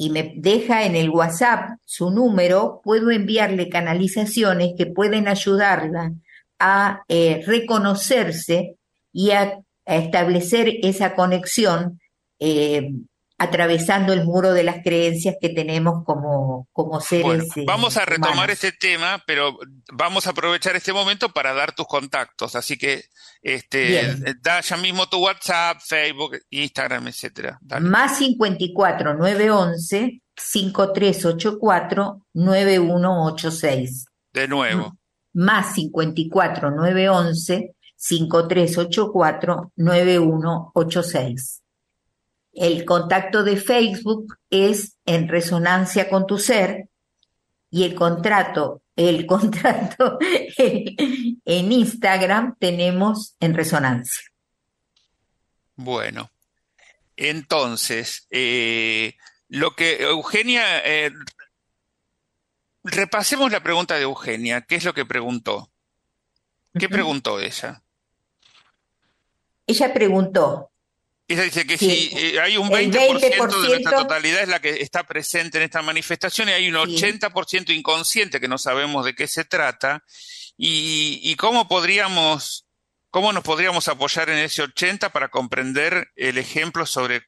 y 0.01 0.09
me 0.09 0.32
deja 0.34 0.86
en 0.86 0.96
el 0.96 1.11
WhatsApp 1.11 1.76
su 1.84 2.11
número, 2.11 2.80
puedo 2.82 3.11
enviarle 3.11 3.68
canalizaciones 3.68 4.72
que 4.74 4.86
pueden 4.86 5.28
ayudarla 5.28 6.14
a 6.59 7.03
eh, 7.07 7.42
reconocerse 7.46 8.76
y 9.12 9.32
a, 9.32 9.61
establecer 9.84 10.72
esa 10.82 11.14
conexión 11.14 12.01
eh, 12.38 12.92
atravesando 13.41 14.12
el 14.12 14.24
muro 14.24 14.53
de 14.53 14.62
las 14.62 14.82
creencias 14.84 15.36
que 15.41 15.49
tenemos 15.49 16.05
como, 16.05 16.68
como 16.72 17.01
seres. 17.01 17.45
Eh, 17.57 17.64
vamos 17.66 17.97
a 17.97 18.05
retomar 18.05 18.51
este 18.51 18.70
tema, 18.70 19.24
pero 19.26 19.59
vamos 19.91 20.26
a 20.26 20.30
aprovechar 20.30 20.76
este 20.76 20.93
momento 20.93 21.30
para 21.30 21.55
dar 21.55 21.74
tus 21.74 21.86
contactos. 21.86 22.55
Así 22.55 22.76
que 22.76 23.07
este, 23.41 24.14
da 24.43 24.61
ya 24.61 24.76
mismo 24.76 25.09
tu 25.09 25.24
WhatsApp, 25.24 25.78
Facebook, 25.80 26.36
Instagram, 26.51 27.09
etcétera. 27.09 27.59
Más 27.80 28.18
54 28.18 29.14
911 29.14 30.20
5384 30.36 32.26
9186. 32.34 34.05
De 34.34 34.49
nuevo. 34.49 34.99
Más 35.32 35.74
54 35.76 36.72
911 36.72 37.74
5384 37.97 39.72
9186. 39.76 41.62
El 42.53 42.84
contacto 42.84 43.44
de 43.44 43.57
Facebook 43.57 44.36
es 44.51 44.96
en 45.07 45.28
resonancia 45.28 46.09
con 46.09 46.26
tu 46.26 46.38
ser 46.38 46.88
y 47.70 47.84
el 47.84 47.94
contrato, 47.94 48.82
el 48.96 49.26
contrato 49.26 50.18
en 50.59 51.72
Instagram 51.72 52.57
tenemos 52.59 53.36
en 53.40 53.55
resonancia. 53.55 54.24
Bueno, 55.76 56.30
entonces, 57.16 58.26
eh, 58.30 59.14
lo 59.48 59.74
que 59.74 60.03
Eugenia, 60.03 60.80
eh, 60.84 61.12
repasemos 62.82 63.51
la 63.51 63.62
pregunta 63.62 63.94
de 63.96 64.03
Eugenia, 64.03 64.62
¿qué 64.62 64.76
es 64.76 64.84
lo 64.84 64.94
que 64.94 65.07
preguntó? 65.07 65.70
¿Qué 66.78 66.88
preguntó 66.88 67.40
ella? 67.40 67.82
Ella 69.66 69.92
preguntó, 69.92 70.69
ella 71.32 71.44
dice 71.44 71.64
que 71.64 71.78
si 71.78 72.10
eh, 72.12 72.40
hay 72.40 72.56
un 72.56 72.68
20%, 72.68 72.90
de 72.90 73.68
nuestra 73.68 73.98
totalidad 73.98 74.42
es 74.42 74.48
la 74.48 74.58
que 74.58 74.82
está 74.82 75.04
presente 75.04 75.58
en 75.58 75.64
esta 75.64 75.80
manifestación 75.80 76.48
y 76.48 76.52
hay 76.52 76.68
un 76.68 76.74
80% 76.74 77.70
inconsciente 77.70 78.40
que 78.40 78.48
no 78.48 78.58
sabemos 78.58 79.04
de 79.04 79.14
qué 79.14 79.28
se 79.28 79.44
trata. 79.44 80.02
Y, 80.56 81.36
cómo 81.36 81.68
podríamos, 81.68 82.66
cómo 83.10 83.32
nos 83.32 83.44
podríamos 83.44 83.86
apoyar 83.86 84.28
en 84.28 84.38
ese 84.38 84.62
80 84.62 85.10
para 85.10 85.28
comprender 85.28 86.08
el 86.16 86.36
ejemplo 86.36 86.84
sobre 86.84 87.22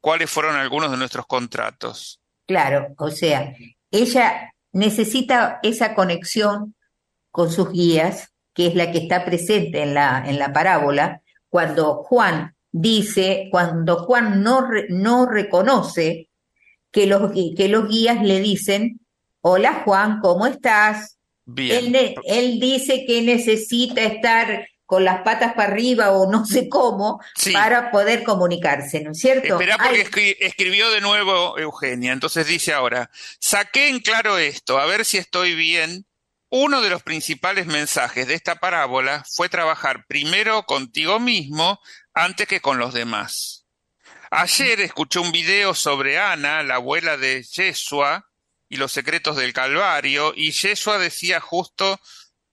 cuáles 0.00 0.30
fueron 0.30 0.56
algunos 0.56 0.90
de 0.90 0.98
nuestros 0.98 1.26
contratos. 1.26 2.20
Claro, 2.46 2.94
o 2.98 3.10
sea, 3.10 3.54
ella 3.90 4.52
necesita 4.72 5.60
esa 5.62 5.94
conexión 5.94 6.76
con 7.30 7.50
sus 7.50 7.72
guías, 7.72 8.34
que 8.52 8.66
es 8.66 8.74
la 8.74 8.92
que 8.92 8.98
está 8.98 9.24
presente 9.24 9.82
en 9.82 9.94
la, 9.94 10.22
en 10.26 10.38
la 10.38 10.52
parábola, 10.52 11.22
cuando 11.48 12.04
Juan 12.04 12.55
dice 12.80 13.48
cuando 13.50 13.96
Juan 14.04 14.42
no, 14.42 14.68
no 14.90 15.26
reconoce 15.26 16.28
que 16.92 17.06
los, 17.06 17.32
que 17.32 17.68
los 17.68 17.88
guías 17.88 18.22
le 18.22 18.40
dicen 18.40 19.00
Hola 19.40 19.82
Juan, 19.84 20.20
¿cómo 20.20 20.46
estás? 20.46 21.18
Bien. 21.44 21.94
Él, 21.94 22.14
él 22.24 22.60
dice 22.60 23.04
que 23.06 23.22
necesita 23.22 24.02
estar 24.02 24.66
con 24.84 25.04
las 25.04 25.22
patas 25.22 25.54
para 25.54 25.72
arriba 25.72 26.10
o 26.12 26.30
no 26.30 26.44
sé 26.44 26.68
cómo 26.68 27.20
Sí. 27.36 27.52
para 27.52 27.90
poder 27.90 28.24
comunicarse, 28.24 29.00
¿no 29.02 29.12
es 29.12 29.18
cierto? 29.18 29.54
Esperá 29.54 29.78
porque 29.78 29.94
Ay, 29.94 30.02
escri- 30.02 30.36
escribió 30.40 30.90
de 30.90 31.00
nuevo 31.00 31.56
Eugenia. 31.58 32.12
Entonces 32.12 32.46
dice 32.46 32.72
ahora, 32.72 33.10
saqué 33.40 33.88
en 33.88 34.00
claro 34.00 34.36
esto, 34.38 34.78
a 34.78 34.86
ver 34.86 35.04
si 35.04 35.16
estoy 35.18 35.54
bien. 35.54 36.04
Uno 36.48 36.80
de 36.80 36.90
los 36.90 37.02
principales 37.02 37.66
mensajes 37.66 38.28
de 38.28 38.34
esta 38.34 38.56
parábola 38.56 39.24
fue 39.28 39.48
trabajar 39.48 40.04
primero 40.06 40.62
contigo 40.64 41.18
mismo 41.18 41.80
antes 42.16 42.48
que 42.48 42.60
con 42.60 42.78
los 42.78 42.94
demás. 42.94 43.66
Ayer 44.30 44.80
escuché 44.80 45.18
un 45.18 45.32
video 45.32 45.74
sobre 45.74 46.18
Ana, 46.18 46.62
la 46.62 46.76
abuela 46.76 47.18
de 47.18 47.42
Yeshua, 47.42 48.26
y 48.68 48.78
los 48.78 48.90
secretos 48.90 49.36
del 49.36 49.52
Calvario, 49.52 50.32
y 50.34 50.50
Yeshua 50.50 50.98
decía 50.98 51.40
justo 51.40 52.00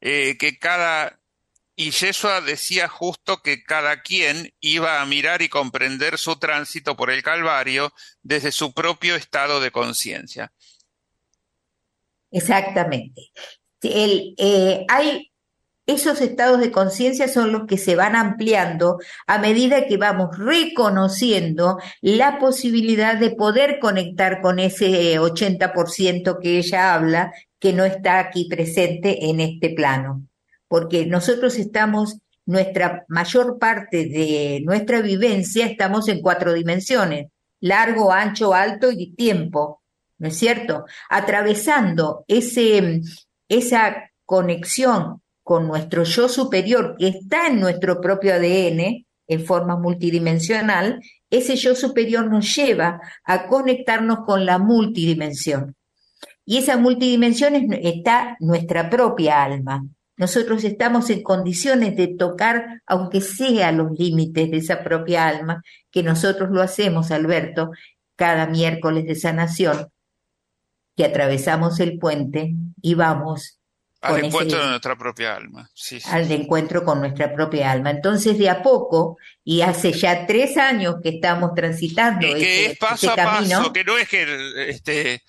eh, 0.02 0.38
que 0.38 0.60
cada 0.60 1.20
y 1.76 1.90
Yeshua 1.90 2.42
decía 2.42 2.88
justo 2.88 3.42
que 3.42 3.64
cada 3.64 4.04
quien 4.04 4.54
iba 4.60 5.02
a 5.02 5.06
mirar 5.08 5.42
y 5.42 5.50
comprender 5.50 6.20
su 6.20 6.36
tránsito 6.36 6.96
por 6.96 7.10
el 7.10 7.24
Calvario 7.24 7.94
desde 8.22 8.52
su 8.52 8.74
propio 8.74 9.16
estado 9.16 9.60
de 9.60 9.72
conciencia. 9.72 10.54
Exactamente. 12.30 13.32
El, 13.82 14.36
eh, 14.38 14.86
hay 14.88 15.33
esos 15.86 16.22
estados 16.22 16.60
de 16.60 16.72
conciencia 16.72 17.28
son 17.28 17.52
los 17.52 17.66
que 17.68 17.78
se 17.78 17.96
van 17.96 18.16
ampliando 18.16 19.00
a 19.28 19.38
medida 19.38 19.86
que 19.86 19.98
vamos 19.98 20.38
reconociendo 20.38 21.78
la 22.02 22.40
posibilidad 22.40 23.18
de 23.18 23.32
poder 23.32 23.80
conectar 23.80 24.40
con 24.42 24.60
ese 24.60 25.20
80% 25.20 26.40
que 26.42 26.58
ella 26.58 26.94
habla, 26.94 27.34
que 27.60 27.74
no 27.74 27.84
está 27.84 28.20
aquí 28.20 28.48
presente 28.50 29.30
en 29.30 29.42
este 29.42 29.72
plano. 29.72 30.26
Porque 30.68 31.06
nosotros 31.06 31.58
estamos, 31.60 32.18
nuestra 32.46 33.06
mayor 33.10 33.60
parte 33.60 34.06
de 34.06 34.62
nuestra 34.66 35.02
vivencia, 35.02 35.66
estamos 35.66 36.08
en 36.08 36.22
cuatro 36.22 36.54
dimensiones, 36.54 37.28
largo, 37.60 38.12
ancho, 38.12 38.54
alto 38.54 38.92
y 38.92 39.14
tiempo. 39.16 39.82
¿no 40.18 40.30
es 40.30 40.38
cierto? 40.38 40.86
Atravesando 41.10 42.24
ese, 42.30 43.02
esa 43.50 44.10
conexión 44.26 45.23
con 45.44 45.68
nuestro 45.68 46.04
yo 46.04 46.30
superior 46.30 46.96
que 46.98 47.10
está 47.10 47.48
en 47.48 47.60
nuestro 47.60 48.00
propio 48.02 48.34
ADN 48.34 49.06
en 49.28 49.46
forma 49.46 49.78
multidimensional, 49.78 51.00
ese 51.30 51.56
yo 51.56 51.76
superior 51.76 52.30
nos 52.30 52.56
lleva 52.56 53.00
a 53.24 53.48
conectarnos 53.48 54.20
con 54.26 54.46
la 54.46 54.58
multidimensión. 54.58 55.76
Y 56.46 56.58
esa 56.58 56.78
multidimensión 56.78 57.56
es- 57.56 57.80
está 57.82 58.38
nuestra 58.40 58.90
propia 58.90 59.44
alma. 59.44 59.86
Nosotros 60.18 60.64
estamos 60.64 61.10
en 61.10 61.24
condiciones 61.24 61.96
de 61.96 62.08
tocar, 62.08 62.82
aunque 62.86 63.22
sea 63.22 63.72
los 63.72 63.92
límites 63.98 64.52
de 64.52 64.58
esa 64.58 64.84
propia 64.84 65.28
alma, 65.28 65.64
que 65.92 66.04
nosotros 66.04 66.50
lo 66.52 66.62
hacemos, 66.62 67.12
Alberto, 67.12 67.72
cada 68.16 68.46
miércoles 68.46 69.06
de 69.06 69.16
sanación, 69.16 69.88
que 70.96 71.06
atravesamos 71.06 71.80
el 71.80 71.98
puente 71.98 72.54
y 72.82 72.94
vamos 72.94 73.60
Al 74.04 74.26
encuentro 74.26 74.58
ese- 74.58 74.66
de 74.66 74.70
nuestra 74.72 74.98
propia 74.98 75.36
alma. 75.36 75.70
Sí, 75.74 76.00
sí. 76.00 76.10
al 76.12 76.32
encuentro 76.32 76.84
con 76.84 77.00
nuestra 77.00 77.34
propia 77.34 77.72
alma. 77.72 77.90
Entonces, 77.92 78.38
de 78.38 78.50
a 78.50 78.62
poco, 78.62 79.18
y 79.44 79.62
hace 79.62 79.92
ya 79.94 80.26
tres 80.28 80.58
años 80.58 80.96
que 81.02 81.10
estamos 81.10 81.54
transitando 81.56 82.28
Y 82.28 82.34
que 82.34 82.66
es 82.68 82.78
paso 82.78 83.12
a 83.12 83.16
camino, 83.16 83.58
paso, 83.60 83.74
que 83.74 83.84
no 83.84 83.98
es 83.98 84.10
que 84.10 84.70
este, 84.70 85.24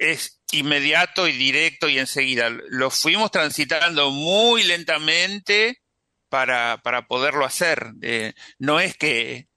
es 0.00 0.40
inmediato 0.52 1.28
y 1.28 1.32
directo 1.32 1.88
y 1.88 1.98
enseguida. 1.98 2.48
Lo 2.68 2.90
fuimos 2.90 3.30
transitando 3.30 4.10
muy 4.10 4.62
lentamente 4.64 5.82
para, 6.28 6.78
para 6.82 7.06
poderlo 7.06 7.44
hacer. 7.44 7.92
Eh, 8.02 8.32
no 8.58 8.80
es 8.80 8.96
que 8.96 9.48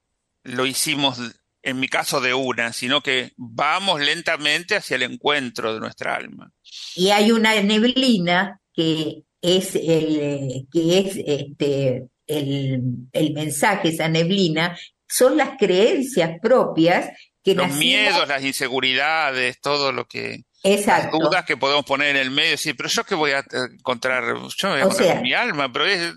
lo 0.44 0.66
hicimos, 0.66 1.20
en 1.62 1.80
mi 1.80 1.88
caso, 1.88 2.22
de 2.22 2.34
una, 2.34 2.72
sino 2.74 3.02
que 3.02 3.32
vamos 3.38 4.00
lentamente 4.02 4.76
hacia 4.76 4.96
el 4.96 5.04
encuentro 5.04 5.74
de 5.74 5.80
nuestra 5.80 6.16
alma. 6.16 6.52
y 6.96 7.10
hay 7.10 7.32
una 7.32 7.60
neblina 7.62 8.60
que 8.74 9.24
es 9.42 9.76
el, 9.76 10.68
que 10.72 11.00
es 11.00 11.16
este, 11.18 12.08
el, 12.28 12.82
el 13.12 13.34
mensaje, 13.34 13.90
esa 13.90 14.08
neblina, 14.08 14.78
son 15.08 15.38
las 15.38 15.52
creencias 15.58 16.32
propias 16.42 17.10
que 17.44 17.56
Los 17.56 17.68
nacimos- 17.68 17.80
miedos, 17.80 18.28
las 18.28 18.44
inseguridades, 18.44 19.60
todo 19.62 19.92
lo 19.92 20.06
que... 20.06 20.44
Exacto. 20.64 21.18
Las 21.18 21.30
dudas 21.30 21.46
que 21.46 21.56
podemos 21.58 21.86
poner 21.86 22.10
en 22.10 22.18
el 22.18 22.32
medio, 22.32 22.52
decir, 22.52 22.76
pero 22.76 22.90
yo 22.90 23.04
qué 23.06 23.16
voy 23.16 23.32
a 23.32 23.44
encontrar, 23.72 24.24
yo 24.26 24.68
me 24.68 24.70
voy 24.74 24.80
a 24.82 24.84
encontrar 24.84 25.08
sea, 25.08 25.22
mi 25.22 25.34
alma, 25.34 25.72
pero 25.72 25.86
es, 25.86 26.14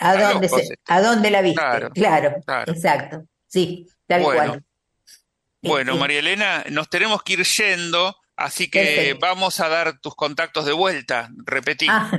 ¿A 0.00 0.16
dónde, 0.16 0.48
se-. 0.48 0.76
¿A 0.86 1.02
dónde 1.02 1.30
la 1.30 1.42
viste? 1.42 1.60
Claro, 1.60 1.90
Claro, 1.90 2.34
claro. 2.46 2.72
exacto. 2.72 3.24
Sí, 3.46 3.86
tal 4.06 4.22
Bueno. 4.22 4.48
cual. 4.50 4.64
Bueno, 5.62 5.92
Este, 5.92 6.00
María 6.00 6.18
Elena, 6.20 6.64
nos 6.70 6.88
tenemos 6.88 7.22
que 7.22 7.32
ir 7.34 7.42
yendo, 7.44 8.16
así 8.36 8.70
que 8.70 8.80
Perfecto. 8.84 9.18
vamos 9.26 9.58
a 9.60 9.68
dar 9.68 9.98
tus 10.00 10.14
contactos 10.14 10.64
de 10.66 10.72
vuelta. 10.72 11.30
Repetí. 11.44 11.86
Ah, 11.90 12.10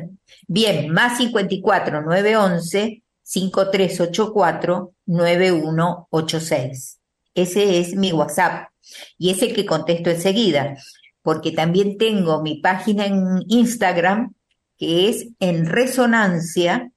bien, 0.47 0.91
más 0.91 1.17
54 1.17 2.01
911 2.01 3.03
5384 3.23 4.93
9186. 5.05 6.99
Ese 7.35 7.79
es 7.79 7.95
mi 7.95 8.11
WhatsApp 8.11 8.69
y 9.17 9.29
es 9.31 9.41
el 9.41 9.53
que 9.53 9.65
contesto 9.65 10.09
enseguida, 10.09 10.77
porque 11.21 11.51
también 11.51 11.97
tengo 11.97 12.41
mi 12.41 12.55
página 12.61 13.05
en 13.05 13.43
Instagram 13.47 14.33
que 14.77 15.09
es 15.09 15.27
en 15.39 15.65
resonancia 15.65 16.91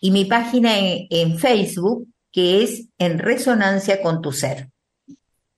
y 0.00 0.10
mi 0.10 0.24
página 0.24 0.78
en, 0.78 1.06
en 1.10 1.38
Facebook 1.38 2.08
que 2.32 2.62
es 2.62 2.88
en 2.98 3.18
resonancia 3.18 4.02
con 4.02 4.22
tu 4.22 4.32
ser. 4.32 4.68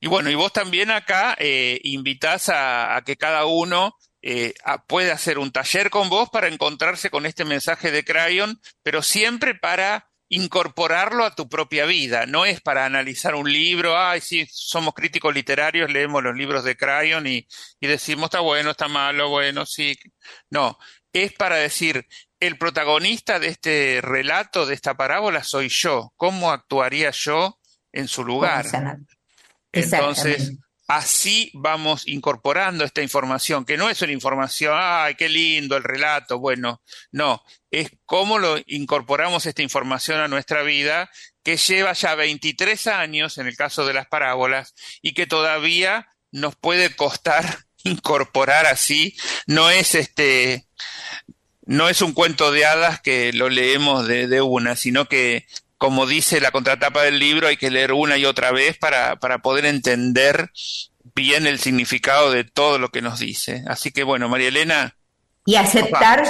Y 0.01 0.09
bueno, 0.09 0.29
y 0.29 0.35
vos 0.35 0.53
también 0.53 0.91
acá 0.91 1.35
eh, 1.39 1.81
invitás 1.85 2.51
a, 2.53 3.01
que 3.07 3.16
cada 3.16 3.47
uno 3.47 3.95
eh, 4.20 4.53
pueda 4.87 5.14
hacer 5.14 5.39
un 5.39 5.51
taller 5.51 5.89
con 5.89 6.11
vos 6.11 6.29
para 6.31 6.49
encontrarse 6.49 7.09
con 7.09 7.25
este 7.25 7.47
mensaje 7.47 7.91
de 7.91 8.05
Crayon, 8.05 8.61
pero 8.83 9.03
siempre 9.03 9.55
para 9.55 10.11
incorporarlo 10.29 11.25
a 11.25 11.35
tu 11.35 11.49
propia 11.49 11.87
vida. 11.87 12.27
No 12.27 12.45
es 12.45 12.61
para 12.61 12.85
analizar 12.85 13.35
un 13.35 13.51
libro, 13.51 13.97
ay, 13.97 14.20
sí, 14.20 14.47
somos 14.51 14.93
críticos 14.93 15.33
literarios, 15.33 15.91
leemos 15.91 16.22
los 16.22 16.37
libros 16.37 16.64
de 16.64 16.77
Crayon 16.77 17.27
y, 17.27 17.47
y 17.81 17.87
decimos, 17.87 18.25
está 18.25 18.41
bueno, 18.41 18.72
está 18.72 18.89
malo, 18.89 19.29
bueno, 19.31 19.64
sí. 19.64 19.97
No, 20.51 20.79
es 21.12 21.33
para 21.33 21.57
decir, 21.57 22.07
el 22.47 22.59
protagonista 22.59 23.39
de 23.39 23.49
este 23.49 24.01
relato, 24.03 24.67
de 24.67 24.75
esta 24.75 24.95
parábola, 24.95 25.43
soy 25.43 25.69
yo. 25.69 26.13
¿Cómo 26.17 26.51
actuaría 26.51 27.11
yo 27.11 27.59
en 27.93 28.09
su 28.09 28.25
lugar? 28.25 28.67
Entonces, 29.73 30.53
así 30.87 31.51
vamos 31.55 32.07
incorporando 32.07 32.85
esta 32.85 33.03
información, 33.03 33.65
que 33.65 33.77
no 33.77 33.89
es 33.89 34.03
una 34.03 34.13
información, 34.13 34.77
ay, 34.79 35.15
qué 35.15 35.29
lindo 35.29 35.77
el 35.77 35.85
relato, 35.85 36.39
bueno, 36.39 36.83
no, 37.11 37.43
es 37.71 37.91
cómo 38.05 38.39
lo 38.39 38.59
incorporamos 38.67 39.47
esta 39.47 39.63
información 39.63 40.21
a 40.21 40.29
nuestra 40.29 40.63
vida, 40.63 41.11
que 41.43 41.57
lleva 41.57 41.93
ya 41.93 42.15
23 42.15 42.87
años 42.87 43.39
en 43.39 43.47
el 43.47 43.57
caso 43.57 43.87
de 43.87 43.95
las 43.95 44.07
parábolas 44.07 44.75
y 45.03 45.15
que 45.15 45.27
todavía 45.27 46.09
nos 46.31 46.57
puede 46.57 46.95
costar 46.95 47.45
incorporar 47.85 48.67
así, 48.67 49.17
no 49.47 49.71
es 49.71 49.95
este, 49.95 50.67
no 51.67 51.89
es 51.89 52.03
un 52.03 52.12
cuento 52.12 52.53
de 52.53 52.65
hadas 52.67 53.01
que 53.01 53.33
lo 53.33 53.49
leemos 53.49 54.07
de, 54.07 54.27
de 54.29 54.43
una, 54.43 54.77
sino 54.77 55.07
que 55.07 55.47
como 55.79 56.07
dice 56.07 56.41
la 56.41 56.51
contratapa 56.51 57.03
del 57.03 57.19
libro, 57.19 57.47
hay 57.49 57.57
que 57.57 57.71
leer 57.71 57.93
una 57.93 58.17
y 58.17 58.25
otra 58.25 58.53
vez 58.53 58.79
para, 58.79 59.17
para 59.17 59.39
poder 59.39 59.67
entender 59.67 60.51
bien 61.15 61.47
el 61.47 61.59
significado 61.59 62.31
de 62.31 62.45
todo 62.45 62.79
lo 62.79 62.89
que 62.91 63.03
nos 63.03 63.19
dice. 63.19 63.62
Así 63.67 63.91
que 63.91 64.03
bueno, 64.05 64.29
María 64.29 64.49
Elena, 64.49 64.97
Y 65.45 65.57
aceptar 65.57 66.25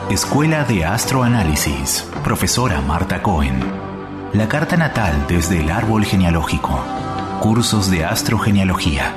Escuela 0.09 0.63
de 0.63 0.85
Astroanálisis 0.85 2.09
Profesora 2.23 2.81
Marta 2.81 3.21
Cohen. 3.21 3.59
La 4.33 4.47
carta 4.47 4.75
natal 4.75 5.13
desde 5.27 5.61
el 5.61 5.69
árbol 5.69 6.05
genealógico. 6.05 6.83
Cursos 7.39 7.91
de 7.91 8.03
astrogenealogía. 8.03 9.13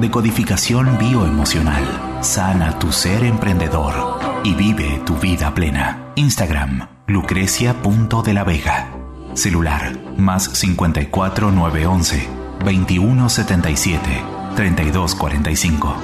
decodificación 0.00 0.96
bioemocional, 0.98 1.82
sana 2.20 2.78
tu 2.78 2.92
ser 2.92 3.24
emprendedor 3.24 4.20
y 4.44 4.54
vive 4.54 5.02
tu 5.04 5.16
vida 5.16 5.52
plena. 5.52 6.05
Instagram, 6.16 6.88
lucrecia.de 7.08 8.32
la 8.32 8.42
Vega. 8.42 8.88
Celular, 9.34 9.92
más 10.16 10.44
54 10.44 11.52
911 11.52 12.28
2177 12.64 14.22
3245. 14.56 15.94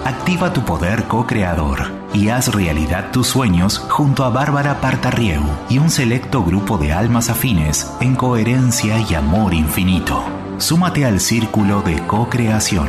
Activa 0.04 0.52
tu 0.52 0.64
poder 0.64 1.04
co-creador 1.04 1.90
y 2.14 2.30
haz 2.30 2.52
realidad 2.52 3.10
tus 3.12 3.26
sueños 3.26 3.78
junto 3.78 4.24
a 4.24 4.30
Bárbara 4.30 4.80
Partarrieu 4.80 5.42
y 5.68 5.78
un 5.78 5.90
selecto 5.90 6.42
grupo 6.42 6.78
de 6.78 6.92
almas 6.92 7.30
afines 7.30 7.92
en 8.00 8.16
coherencia 8.16 8.96
y 9.08 9.14
amor 9.14 9.54
infinito. 9.54 10.24
Súmate 10.58 11.04
al 11.04 11.20
Círculo 11.20 11.82
de 11.82 12.00
Co-Creación 12.06 12.88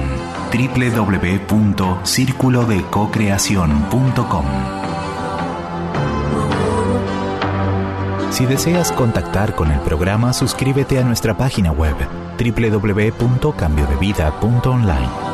Si 8.32 8.45
deseas 8.45 8.91
contactar 8.91 9.55
con 9.55 9.72
el 9.72 9.80
programa, 9.82 10.34
suscríbete 10.34 10.99
a 10.99 11.03
nuestra 11.03 11.38
página 11.38 11.72
web 11.72 11.95
www.cambiodevida.online. 12.39 15.30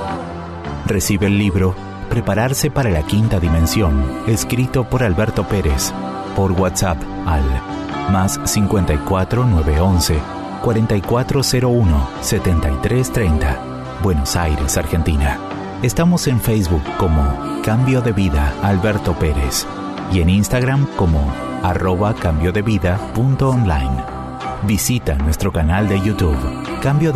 Recibe 0.88 1.28
el 1.28 1.38
libro 1.38 1.76
Prepararse 2.10 2.72
para 2.72 2.90
la 2.90 3.04
quinta 3.04 3.42
dimensión, 3.42 4.02
escrito 4.26 4.86
por 4.86 5.04
Alberto 5.04 5.44
Pérez, 5.44 5.92
por 6.34 6.54
WhatsApp 6.54 6.98
al 7.26 7.44
más 8.10 8.40
54 8.46 9.46
911 9.46 10.18
4401 10.64 12.10
7330, 12.22 13.60
Buenos 14.02 14.38
Aires, 14.38 14.78
Argentina. 14.78 15.38
Estamos 15.84 16.26
en 16.28 16.40
Facebook 16.40 16.84
como 16.98 17.62
Cambio 17.64 18.02
de 18.02 18.14
Vida 18.14 18.54
Alberto 18.64 19.14
Pérez 19.14 19.68
y 20.14 20.22
en 20.22 20.30
Instagram 20.30 20.88
como 20.96 21.20
arroba 21.64 22.14
cambio 22.14 22.54
de 22.54 22.62
vida 22.62 22.98
punto 23.14 23.50
online. 23.50 24.04
Visita 24.64 25.16
nuestro 25.16 25.52
canal 25.52 25.90
de 25.90 26.00
YouTube 26.00 26.38
Cambio 26.82 27.12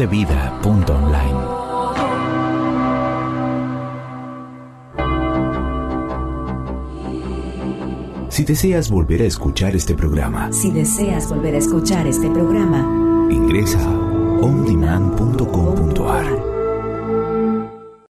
Si 8.41 8.47
deseas 8.47 8.89
volver 8.89 9.21
a 9.21 9.25
escuchar 9.25 9.75
este 9.75 9.93
programa, 9.93 10.51
Si 10.51 10.71
deseas 10.71 11.29
volver 11.29 11.53
a 11.53 11.59
escuchar 11.59 12.07
este 12.07 12.27
programa, 12.27 13.27
ingresa 13.29 13.87
ondemand.com.ar 14.41 16.40